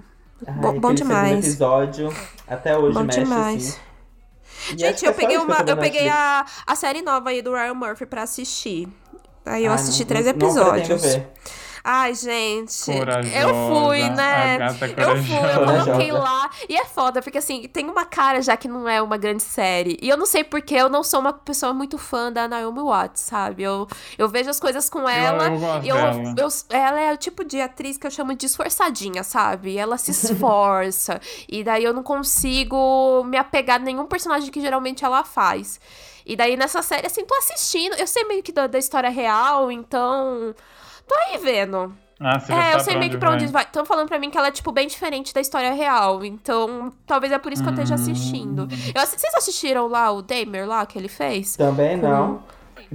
[0.46, 1.38] Ai, Bo- bom aquele demais.
[1.46, 2.08] episódio,
[2.46, 3.68] até hoje Bom mexe, demais.
[3.68, 4.74] assim.
[4.74, 5.56] E Gente, é eu só peguei uma.
[5.66, 8.88] Eu peguei a, a série nova aí do Ryan Murphy pra assistir.
[9.46, 11.02] Aí eu Ai, assisti não- três não- não episódios.
[11.02, 11.26] ver.
[11.86, 12.86] Ai, gente.
[12.86, 14.56] Corajosa, eu fui, né?
[15.02, 16.50] Eu fui, eu coloquei lá.
[16.66, 19.98] E é foda, porque assim, tem uma cara já que não é uma grande série.
[20.00, 23.20] E eu não sei porque eu não sou uma pessoa muito fã da Naomi Watts,
[23.22, 23.64] sabe?
[23.64, 25.50] Eu, eu vejo as coisas com ela.
[25.84, 25.94] eu
[26.38, 29.76] Eu, eu- ela é o tipo de atriz que eu chamo de esforçadinha, sabe?
[29.76, 31.20] Ela se esforça.
[31.46, 35.78] e daí eu não consigo me apegar a nenhum personagem que geralmente ela faz.
[36.24, 37.94] E daí nessa série, assim, tô assistindo.
[37.96, 40.54] Eu sei meio que da, da história real, então.
[41.06, 41.94] Tô aí vendo.
[42.20, 43.64] Ah, você É, eu sabe sei meio que pra onde vai.
[43.64, 46.24] Estão falando pra mim que ela é, tipo, bem diferente da história real.
[46.24, 48.62] Então, talvez é por isso que eu esteja assistindo.
[48.64, 48.68] Hum.
[48.94, 51.56] Eu assi- vocês assistiram lá o Damer lá que ele fez?
[51.56, 52.42] Também não.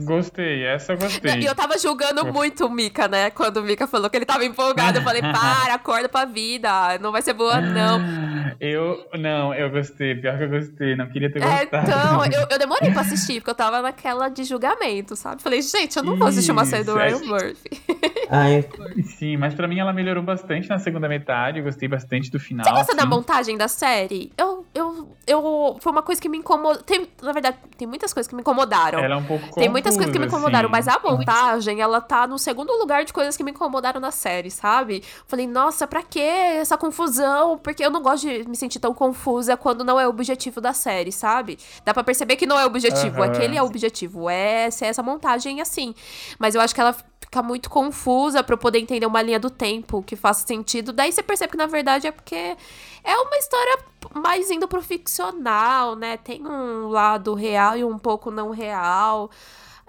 [0.05, 1.39] Gostei, essa eu gostei.
[1.39, 3.29] E eu tava julgando muito o Mika, né?
[3.29, 4.99] Quando o Mika falou que ele tava empolgado.
[4.99, 6.97] Eu falei, para, acorda pra vida.
[6.99, 7.99] Não vai ser boa, não.
[8.59, 11.87] Eu, não, eu gostei, pior que eu gostei, não queria ter É, gostado.
[11.87, 15.41] então, eu, eu demorei pra assistir, porque eu tava naquela de julgamento, sabe?
[15.41, 17.07] Falei, gente, eu não vou assistir uma série do Isso, é.
[17.07, 17.81] Ryan Murphy.
[18.29, 18.65] Ai,
[19.17, 22.65] Sim, mas pra mim ela melhorou bastante na segunda metade, eu gostei bastante do final.
[22.65, 23.09] Você gosta da assim.
[23.09, 24.31] montagem da série?
[24.37, 25.77] Eu, eu, eu.
[25.79, 26.83] Foi uma coisa que me incomodou.
[26.83, 28.99] Tem, na verdade, tem muitas coisas que me incomodaram.
[28.99, 30.71] Ela é um pouco Tem muitas coisas que me incomodaram, assim.
[30.71, 34.49] mas a montagem, ela tá no segundo lugar de coisas que me incomodaram na série,
[34.51, 35.03] sabe?
[35.27, 37.57] Falei, nossa, pra que essa confusão?
[37.57, 40.73] Porque eu não gosto de me sentir tão confusa quando não é o objetivo da
[40.73, 41.57] série, sabe?
[41.83, 43.31] Dá pra perceber que não é o objetivo, Aham.
[43.31, 45.93] aquele é o objetivo, é ser essa montagem assim.
[46.37, 46.95] Mas eu acho que ela
[47.29, 50.91] fica muito confusa pra eu poder entender uma linha do tempo que faça sentido.
[50.91, 52.57] Daí você percebe que na verdade é porque
[53.03, 53.77] é uma história
[54.15, 56.17] mais indo pro ficcional, né?
[56.17, 59.29] Tem um lado real e um pouco não real.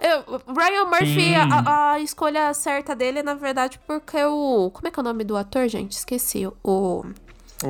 [0.01, 4.71] Eu, Ryan Murphy, a, a escolha certa dele é, na verdade, porque o.
[4.73, 5.91] Como é que é o nome do ator, gente?
[5.91, 6.47] Esqueci.
[6.47, 6.53] O.
[6.63, 7.05] O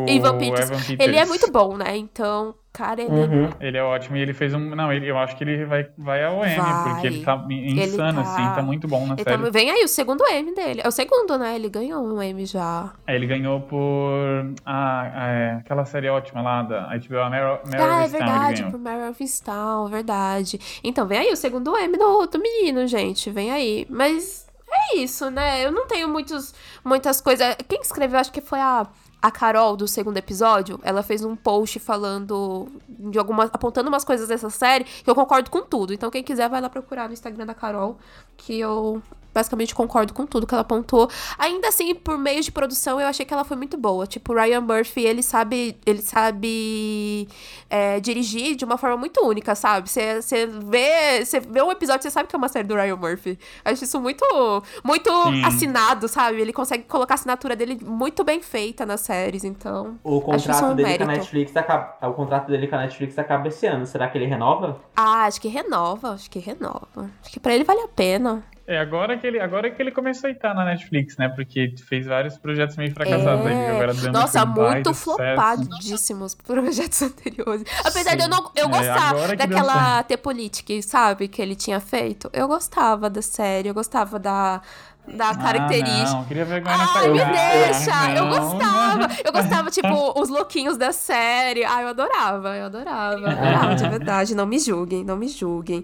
[0.08, 0.70] Evan Peters.
[0.70, 1.00] Evan Peters.
[1.00, 1.98] Ele é muito bom, né?
[1.98, 3.12] Então, cara, ele.
[3.12, 3.50] uhum.
[3.60, 4.60] Ele é ótimo e ele fez um.
[4.76, 6.94] Não, ele, eu acho que ele vai, vai ao M, Vai.
[6.94, 9.44] porque ele tá insano, tá- assim, tá muito bom na Ele série.
[9.44, 10.82] tá- vem aí o segundo M dele.
[10.84, 11.56] É o segundo, né?
[11.56, 12.92] Ele ganhou um M já.
[13.08, 14.54] É, Ele ganhou por.
[14.66, 18.64] Ah, é, aquela série ótima lá da HBO, a Meryl, Meryl ah, é ele verdade,
[18.64, 20.60] pro Meryl Streep, verdade.
[20.84, 23.30] Então, vem aí o segundo M do, do menino, gente.
[23.30, 23.86] Vem aí.
[23.90, 24.48] Mas
[24.82, 25.66] é isso, né?
[25.66, 26.54] Eu não tenho muitos,
[26.84, 27.56] muitas coisas.
[27.68, 28.88] Quem escreveu, acho que foi a,
[29.22, 30.80] a Carol do segundo episódio.
[30.84, 33.50] Ela fez um post falando de algumas.
[33.54, 35.94] apontando umas coisas dessa série que eu concordo com tudo.
[35.94, 37.98] Então, quem quiser, vai lá procurar no Instagram da Carol,
[38.38, 39.02] que eu.
[39.34, 41.10] Basicamente concordo com tudo que ela apontou.
[41.38, 44.06] Ainda assim, por meio de produção, eu achei que ela foi muito boa.
[44.06, 47.28] Tipo, o Ryan Murphy, ele sabe, ele sabe
[47.70, 49.90] é, dirigir de uma forma muito única, sabe?
[49.90, 53.40] Você vê, você vê um episódio, você sabe que é uma série do Ryan Murphy.
[53.64, 54.26] Acho isso muito,
[54.84, 55.46] muito Sim.
[55.46, 56.42] assinado, sabe?
[56.42, 60.00] Ele consegue colocar a assinatura dele muito bem feita nas séries, então.
[60.04, 61.20] O contrato um dele com a mérito.
[61.20, 61.98] Netflix acaba.
[62.10, 63.86] O contrato dele com a Netflix acaba esse ano.
[63.86, 64.80] Será que ele renova?
[64.96, 67.10] Ah, acho que renova, acho que renova.
[67.22, 68.44] Acho que pra ele vale a pena.
[68.68, 71.28] É agora que, ele, agora que ele começou a estar na Netflix, né?
[71.30, 73.66] Porque fez vários projetos meio fracassados aí.
[73.68, 74.12] Agora dando É.
[74.12, 77.64] Nossa, muito flopadíssimos projetos anteriores.
[77.84, 81.28] Apesar de eu, não, eu É, gostar daquela T-Politic, sabe?
[81.28, 82.30] Que ele tinha feito.
[82.32, 84.62] Eu gostava da série, eu gostava da,
[85.08, 86.10] da característica.
[86.10, 87.32] Ah, não, queria vergonha Ai, me cara.
[87.32, 88.12] deixa!
[88.16, 89.08] eu Não, gostava!
[89.26, 91.64] Eu gostava, tipo, os louquinhos da série.
[91.66, 93.16] Ai, eu adorava, eu adorava.
[93.20, 94.36] eu Adorava, de verdade.
[94.36, 95.84] Não me julguem, não me julguem.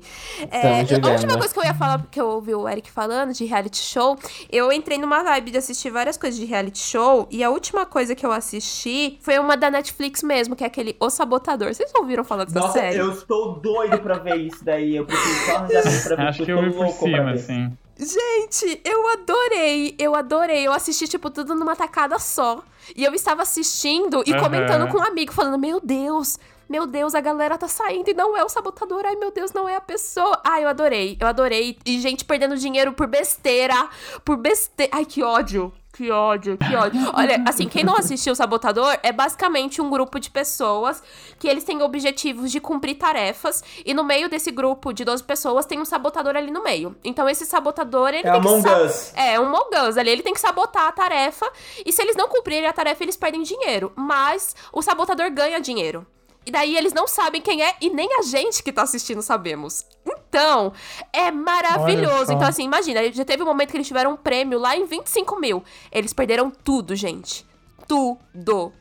[0.52, 3.44] É, a última coisa que eu ia falar, porque eu ouvi o Eric falando de
[3.46, 4.18] reality show,
[4.52, 8.16] eu entrei numa vibe de assistir várias coisas de reality show, e a última coisa
[8.16, 11.74] que eu assisti foi uma da Netflix mesmo, que é aquele O Sabotador.
[11.74, 12.98] Vocês ouviram falar dessa Nossa, série?
[12.98, 14.96] eu estou doido pra ver isso daí.
[14.96, 17.78] Eu preciso só arranjar pra ver Acho que eu vi por louco cima, assim.
[18.00, 20.66] Gente, eu adorei, eu adorei.
[20.68, 22.64] Eu assisti, tipo, tudo numa tacada só.
[22.96, 24.44] E eu estava assistindo e Aham.
[24.44, 26.38] comentando com um amigo, falando: Meu Deus,
[26.70, 29.04] meu Deus, a galera tá saindo e não é o sabotador.
[29.06, 30.40] Ai, meu Deus, não é a pessoa.
[30.46, 31.78] Ai, eu adorei, eu adorei.
[31.86, 33.90] E gente perdendo dinheiro por besteira,
[34.24, 34.92] por besteira.
[34.94, 35.74] Ai, que ódio.
[35.98, 37.02] Que ódio, que ódio.
[37.16, 41.02] Olha, assim, quem não assistiu o Sabotador é basicamente um grupo de pessoas
[41.40, 45.66] que eles têm objetivos de cumprir tarefas e no meio desse grupo de 12 pessoas
[45.66, 46.96] tem um sabotador ali no meio.
[47.04, 49.12] Então esse sabotador, ele É tem que Among sa- Us.
[49.16, 51.52] É, um Among Us ali, ele tem que sabotar a tarefa
[51.84, 56.06] e se eles não cumprirem a tarefa, eles perdem dinheiro, mas o sabotador ganha dinheiro.
[56.48, 59.86] E daí eles não sabem quem é e nem a gente que tá assistindo sabemos.
[60.06, 60.72] Então,
[61.12, 62.32] é maravilhoso.
[62.32, 65.38] Então, assim, imagina, já teve um momento que eles tiveram um prêmio lá em 25
[65.42, 65.62] mil.
[65.92, 67.46] Eles perderam tudo, gente.
[67.86, 68.72] Tudo.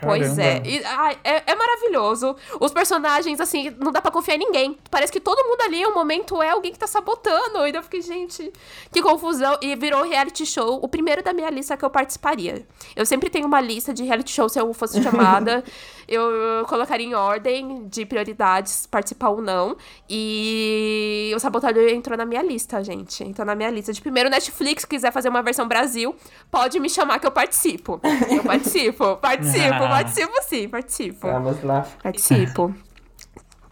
[0.00, 0.60] Pois é.
[0.60, 0.68] Caramba.
[0.68, 1.52] E, ai, é.
[1.52, 2.36] é maravilhoso.
[2.60, 4.78] Os personagens, assim, não dá pra confiar em ninguém.
[4.90, 7.66] Parece que todo mundo ali, um momento, é alguém que tá sabotando.
[7.66, 8.52] E daí eu fiquei, gente,
[8.92, 9.58] que confusão.
[9.62, 12.66] E virou reality show, o primeiro da minha lista que eu participaria.
[12.94, 15.64] Eu sempre tenho uma lista de reality show, se eu fosse chamada,
[16.08, 19.76] eu, colocaria em ordem de prioridades, participar ou não.
[20.08, 23.22] E o Sabotador entrou na minha lista, gente.
[23.24, 23.92] Entrou na minha lista.
[23.92, 26.14] De primeiro, Netflix, quiser fazer uma versão Brasil,
[26.50, 28.00] pode me chamar que eu participo.
[28.30, 31.26] Eu participo, participo, participo sim, participo.
[31.26, 31.86] Vamos lá.
[32.02, 32.74] Participo.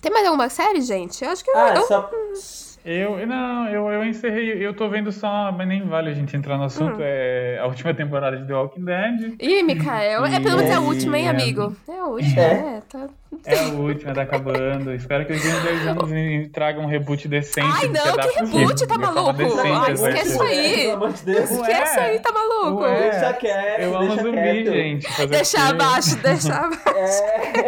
[0.00, 1.24] Tem mais alguma série, gente?
[1.24, 1.56] Eu acho que eu.
[1.56, 2.10] Ah, eu- só.
[2.86, 6.58] Eu, não, eu, eu encerrei, eu tô vendo só, mas nem vale a gente entrar
[6.58, 7.02] no assunto, Hum.
[7.02, 9.36] é a última temporada de The Walking Dead.
[9.40, 10.26] Ih, Mikael.
[10.26, 11.74] É pelo menos é a E- última, hein, amigo?
[11.88, 12.76] É a última, É.
[12.76, 12.82] é.
[12.86, 13.06] tá.
[13.46, 14.92] É a última, tá acabando.
[14.94, 17.66] Espero que uns 10 anos e tragam um reboot decente.
[17.72, 19.32] Ai, não, que reboot, tá maluco?
[19.32, 20.76] decente, Ai, esquece isso aí.
[20.82, 21.50] Pelo amor de Deus.
[21.50, 22.82] Ué, Esquece aí, tá maluco?
[22.82, 24.72] Ué, Deixa quieto, Eu amo deixa zumbi, quieto.
[24.72, 25.06] gente.
[25.06, 25.12] quê?
[25.56, 27.22] abaixo, deixar abaixo.
[27.24, 27.64] É.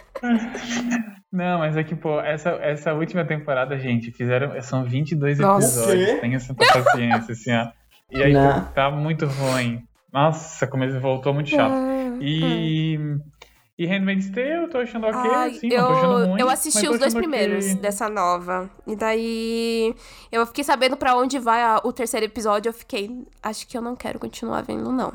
[1.32, 4.60] Não, mas é que, pô, essa, essa última temporada, gente, fizeram.
[4.62, 5.92] São 22 Nossa.
[5.92, 6.20] Episódios.
[6.20, 7.68] Tenha essa paciência, assim, ó.
[8.10, 8.64] E aí Não.
[8.72, 9.84] tá muito ruim.
[10.12, 11.74] Nossa, como ele voltou muito chato.
[12.20, 12.98] E.
[13.80, 16.40] E Handmaid's Tale, eu tô achando ok, Ai, assim, não tô achando eu, ruim.
[16.42, 18.68] eu assisti os dois primeiros dessa nova.
[18.86, 19.94] E daí
[20.30, 22.68] eu fiquei sabendo pra onde vai a- o terceiro episódio.
[22.68, 23.10] Eu fiquei,
[23.42, 25.14] acho que eu não quero continuar vendo, não.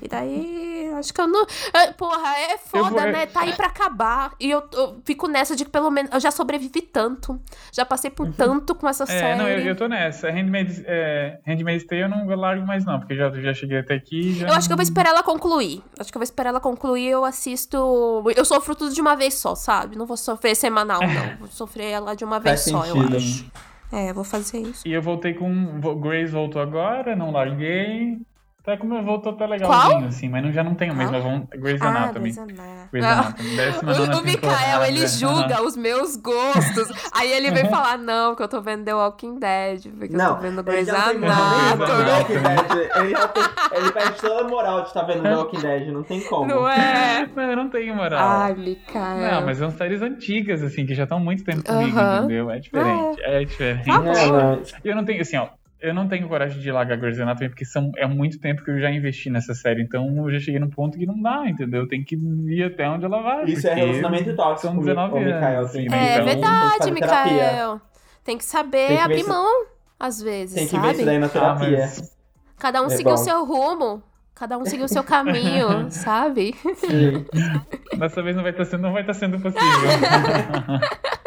[0.00, 1.44] e daí, acho que eu não.
[1.74, 3.26] Ah, Porra, é foda, vou- né?
[3.26, 4.32] Tá aí pra acabar.
[4.40, 7.38] E eu, eu fico nessa de que pelo menos eu já sobrevivi tanto.
[7.70, 9.38] Já passei por tanto com essa É, série.
[9.38, 10.30] não, eu, eu tô nessa.
[10.30, 14.40] Handmaid's, é, Handmaid's Tale eu não largo mais, não, porque já, já cheguei até aqui.
[14.40, 15.82] Eu acho que eu vou não- esperar ela concluir.
[15.98, 17.89] Acho que eu vou esperar ela concluir eu assisto.
[18.36, 19.96] Eu sofro tudo de uma vez só, sabe?
[19.96, 21.36] Não vou sofrer semanal, não.
[21.38, 23.16] Vou sofrer ela de uma vez Faz só, eu sentido.
[23.16, 23.50] acho.
[23.92, 24.86] É, vou fazer isso.
[24.86, 25.80] E eu voltei com.
[26.00, 28.18] Grace voltou agora, não larguei.
[28.62, 30.04] Até como eu voltou até legalzinho, Qual?
[30.04, 31.48] assim, mas não, já não tenho mais, mas vamos.
[31.48, 32.30] Grey's Anatomy.
[32.32, 32.88] Grey's Anatomy.
[32.92, 33.98] Grey's Ah, Anatomy.
[33.98, 36.88] Nona O, o Mikael, ele julga os meus gostos.
[37.12, 40.34] Aí ele vem falar, não, que eu tô vendo The Walking Dead, porque eu Não,
[40.34, 41.20] tô vendo Grey's Anatomy.
[41.20, 42.90] moral de The Walking Dead.
[42.96, 46.20] Ele, tem, ele perde toda a moral de estar vendo The Walking Dead, não tem
[46.20, 46.46] como.
[46.46, 47.26] Não é?
[47.34, 48.20] Não, eu não tenho moral.
[48.42, 49.18] Ai, Mikael.
[49.40, 52.18] Não, mas são séries antigas, assim, que já estão há muito tempo comigo, Aham.
[52.18, 52.50] entendeu?
[52.50, 53.86] É diferente, é diferente.
[53.86, 54.12] Tá bom.
[54.12, 54.58] É.
[54.84, 55.48] E eu não tenho, assim, ó,
[55.80, 58.78] eu não tenho coragem de largar Grey's Anatomy porque são, é muito tempo que eu
[58.80, 61.86] já investi nessa série, então eu já cheguei num ponto que não dá, entendeu?
[61.88, 63.44] Tem que ir até onde ela vai.
[63.46, 64.72] Isso é relacionamento tóxico.
[64.72, 66.08] São 19 o Mikael, anos, tem assim, né?
[66.08, 66.90] É Então, verdade.
[66.92, 67.80] Mikael.
[68.24, 69.66] Tem que saber Tem que abrir se- mão,
[69.98, 70.86] às vezes, Tem que sabe?
[70.88, 71.78] ver isso daí na Ah, terapia.
[71.78, 72.16] mas...
[72.58, 74.02] Cada um É seguir o seu rumo.
[74.34, 76.54] Cada um seguir o seu caminho, sabe?
[76.76, 77.26] Sim.
[77.98, 79.64] Dessa vez não vai estar sendo, não vai estar sendo possível.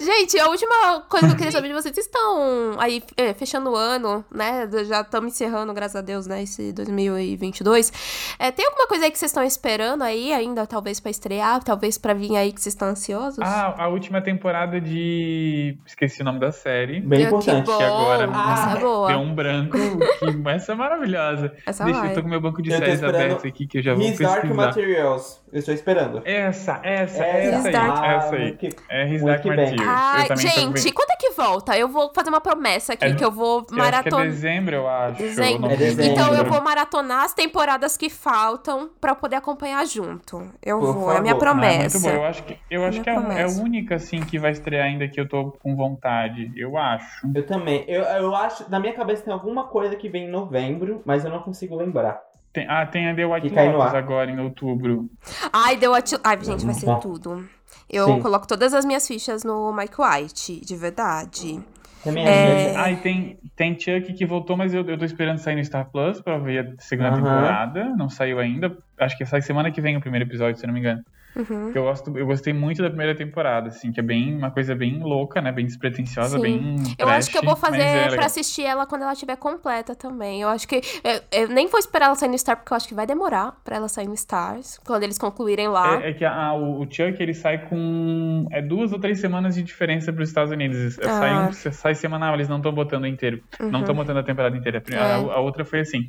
[0.00, 3.70] Gente, a última coisa que eu queria saber de vocês, vocês estão aí é, fechando
[3.70, 4.68] o ano, né?
[4.88, 6.42] Já estamos encerrando, graças a Deus, né?
[6.42, 7.92] Esse 2022.
[8.38, 11.98] É, tem alguma coisa aí que vocês estão esperando aí ainda, talvez pra estrear, talvez
[11.98, 13.38] pra vir aí que vocês estão ansiosos?
[13.40, 15.78] ah, a última temporada de.
[15.86, 17.00] Esqueci o nome da série.
[17.00, 17.66] Bem Eu- importante.
[17.70, 17.76] Que.
[17.76, 19.08] Que agora Essa é boa.
[19.08, 19.76] deu um branco.
[19.76, 21.52] Que essa é maravilhosa.
[21.66, 22.10] Essa Deixa vai.
[22.10, 24.02] eu tô com meu banco de Eu séries esperando aberto aqui que eu já vou
[24.04, 24.44] His Dark.
[24.46, 25.44] Materials.
[25.52, 26.22] Eu estou esperando.
[26.24, 27.72] Essa, essa, É, essa aí.
[27.72, 28.04] Dark.
[28.04, 28.52] Essa Ah, aí.
[28.56, 29.56] que- É His muito bem.
[29.76, 29.88] Materials.
[29.88, 30.92] Ai, gente, bem.
[30.92, 31.76] quando é que volta?
[31.78, 34.24] Eu vou fazer uma promessa aqui, É que eu vou acho é maratonar.
[34.26, 35.18] dezembro, eu acho.
[35.22, 35.70] Dezembro.
[35.70, 36.04] É dezembro.
[36.12, 40.50] Então eu vou maratonar as temporadas que faltam pra eu poder acompanhar junto.
[40.62, 41.54] Eu Por vou, é a minha favor.
[41.54, 41.98] Não, é muito promessa.
[42.00, 42.12] boa.
[42.14, 44.52] Eu acho que, eu acho Minha que é, a- é a única, assim, que vai
[44.52, 46.52] estrear ainda que eu tô com vontade.
[46.56, 47.26] Eu acho.
[47.34, 47.84] Eu também.
[47.88, 48.68] Eu, eu acho.
[48.70, 52.20] Na minha cabeça tem alguma coisa que vem em novembro, mas eu não consigo lembrar.
[52.52, 53.98] Tem, ah, tem a The White Que cai no Lotus ar.
[53.98, 55.10] agora, em outubro.
[55.52, 56.96] Ai, a ti- Ai, gente, vai ser Tá.
[56.96, 57.46] tudo.
[57.88, 58.20] Eu Sim.
[58.20, 61.60] coloco todas as minhas fichas no Mike White, de verdade.
[62.02, 62.74] Também É.
[62.76, 65.90] Ah, e tem, tem Chuck que voltou, mas eu, eu tô esperando sair no Star
[65.90, 67.16] Plus pra ver a segunda Aham.
[67.18, 67.84] temporada.
[67.96, 68.76] Não saiu ainda.
[68.98, 71.02] Acho que sai semana que vem o primeiro episódio, se eu não me engano.
[71.36, 71.70] Uhum.
[71.74, 74.98] Eu, gosto, eu gostei muito da primeira temporada, assim, que é bem uma coisa bem
[75.02, 75.52] louca, né?
[75.52, 76.42] Bem despretensiosa, Sim.
[76.42, 76.76] bem.
[76.76, 79.94] Trash, eu acho que eu vou fazer é pra assistir ela quando ela estiver completa
[79.94, 80.40] também.
[80.40, 80.80] Eu acho que.
[81.04, 83.60] Eu, eu, nem vou esperar ela sair no Star, porque eu acho que vai demorar
[83.62, 86.02] pra ela sair no Stars, quando eles concluírem lá.
[86.02, 88.46] É, é que a, o, o Chuck, ele sai com.
[88.50, 90.98] É duas ou três semanas de diferença pros Estados Unidos.
[91.00, 91.18] Ah.
[91.18, 93.42] Sai, um, sai semanal, eles não estão botando inteiro.
[93.60, 93.70] Uhum.
[93.70, 94.82] Não estão botando a temporada inteira.
[94.90, 94.98] A, é.
[94.98, 96.08] a, a outra foi assim.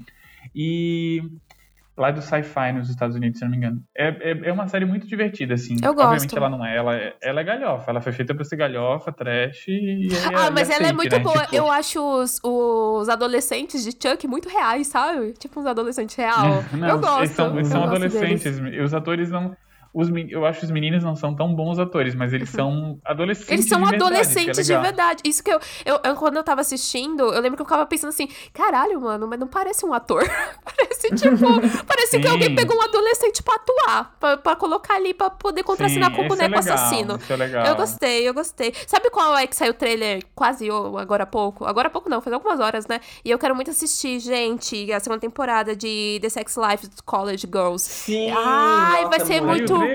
[0.56, 1.22] E
[1.98, 3.82] lá do sci-fi nos Estados Unidos, se não me engano.
[3.98, 5.76] É, é, é, uma série muito divertida, assim.
[5.84, 6.08] Eu gosto.
[6.08, 6.78] Obviamente ela não é.
[6.78, 7.90] Ela é, ela é galhofa.
[7.90, 10.08] Ela foi feita pra ser galhofa, trash e.
[10.34, 11.20] Ah, mas ela é muito né?
[11.20, 11.44] boa.
[11.44, 11.56] Tipo...
[11.56, 15.34] Eu acho os, os adolescentes de Chuck muito reais, sabe?
[15.34, 16.64] Tipo uns adolescentes real.
[16.74, 17.20] não, eu gosto.
[17.20, 18.60] Eles são, eles são adolescentes.
[18.84, 19.56] Os atores não
[19.98, 22.56] os, eu acho que os meninos não são tão bons atores, mas eles uhum.
[22.56, 23.50] são adolescentes.
[23.52, 25.24] Eles são de verdade, é adolescentes é de verdade.
[25.26, 28.10] Isso que eu, eu, eu, quando eu tava assistindo, eu lembro que eu ficava pensando
[28.10, 30.24] assim: caralho, mano, mas não parece um ator.
[30.64, 31.86] parece tipo.
[31.88, 36.16] parece que alguém pegou um adolescente pra atuar, pra, pra colocar ali pra poder contracenar
[36.16, 37.20] com o boneco é legal, assassino.
[37.28, 37.66] É legal.
[37.66, 38.74] Eu gostei, eu gostei.
[38.86, 41.66] Sabe qual é que saiu o trailer quase agora há pouco?
[41.66, 43.00] Agora há pouco não, faz algumas horas, né?
[43.26, 47.84] E eu quero muito assistir, gente, a segunda temporada de The Sex Life College Girls.
[47.84, 48.32] Sim!
[48.32, 49.87] Ai, vai ser muito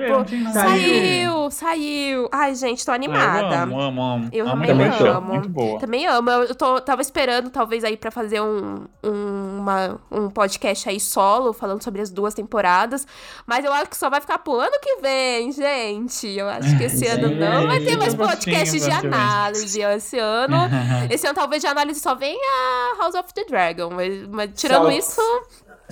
[0.52, 2.28] Saiu, saiu.
[2.32, 3.56] Ai, gente, tô animada.
[3.56, 4.28] Eu amo, amo, amo.
[4.32, 5.32] Eu amo também amo.
[5.32, 5.78] Muito boa.
[5.78, 6.30] Também amo.
[6.30, 11.52] Eu tô, tava esperando, talvez, aí pra fazer um, um, uma, um podcast aí solo,
[11.52, 13.06] falando sobre as duas temporadas.
[13.46, 16.28] Mas eu acho que só vai ficar pro ano que vem, gente.
[16.28, 19.80] Eu acho que esse ano não vai ter mais podcast de análise.
[19.80, 20.56] Esse ano.
[21.10, 23.90] esse ano, talvez, de análise só venha House of the Dragon.
[23.90, 25.20] Mas, mas tirando isso.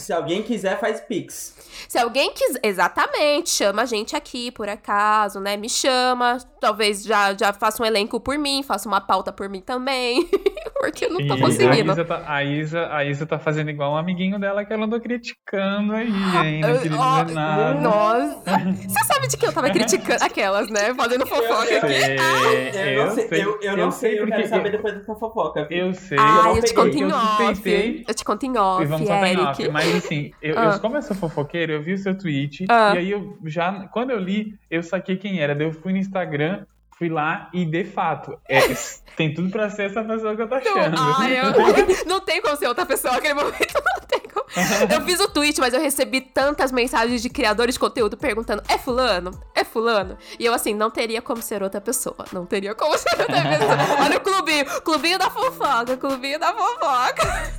[0.00, 1.54] Se alguém quiser, faz Pix.
[1.88, 5.56] Se alguém quiser, exatamente, chama a gente aqui, por acaso, né?
[5.56, 6.38] Me chama.
[6.60, 10.28] Talvez já, já faça um elenco por mim, faça uma pauta por mim também.
[10.80, 11.90] porque eu não tô e conseguindo.
[11.90, 14.86] A Isa, tá, a, Isa, a Isa tá fazendo igual um amiguinho dela que ela
[14.86, 16.60] andou criticando aí, hein?
[16.60, 17.74] Não queria oh, dizer nada.
[17.74, 18.58] Nossa!
[18.88, 20.94] Você sabe de que eu tava criticando aquelas, né?
[20.94, 21.70] Fazendo fofoca.
[21.70, 25.66] Eu, sei, eu, não sei, eu, eu não sei, eu quero saber depois dessa fofoca.
[25.70, 26.18] Eu sei.
[26.18, 28.04] Ah, eu, eu te conto em off.
[28.08, 29.62] Eu te conto em off, Eric.
[29.62, 30.72] Em assim, eu, ah.
[30.74, 32.92] eu, como eu sou fofoqueiro, eu vi o seu tweet ah.
[32.94, 35.54] e aí eu já, quando eu li, eu saquei quem era.
[35.54, 36.64] Daí eu fui no Instagram,
[37.00, 38.60] fui lá e de fato, é,
[39.16, 40.90] tem tudo pra ser essa pessoa que eu tô achando.
[40.94, 44.46] Não, ah, eu, não tem como ser outra pessoa naquele momento, não tem como.
[44.92, 48.76] Eu fiz o tweet, mas eu recebi tantas mensagens de criadores de conteúdo perguntando: é
[48.76, 49.30] fulano?
[49.54, 50.18] É fulano?
[50.38, 52.24] E eu assim, não teria como ser outra pessoa.
[52.32, 54.04] Não teria como ser outra pessoa.
[54.04, 57.52] Olha o clubinho, clubinho da fofoca, clubinho da fofoca.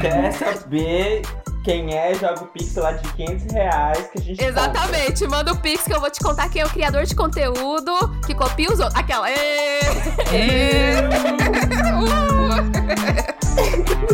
[0.00, 1.22] Quer saber
[1.66, 5.36] quem é, joga o Pix lá de 500 reais que a gente Exatamente, compra.
[5.36, 7.92] manda o Pix que eu vou te contar quem é o criador de conteúdo
[8.24, 8.94] que copia os outros.
[8.94, 9.28] Aquela.
[9.28, 9.80] Ê,
[10.30, 10.94] ê.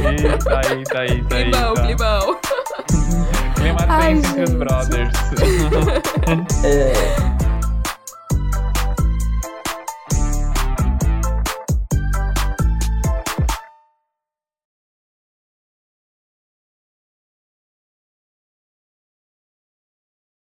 [0.01, 1.51] Eita, eita, eita, eita.
[1.51, 2.41] Climão, climão.
[3.55, 5.13] Clima tenso entre os brothers.
[6.65, 7.42] é.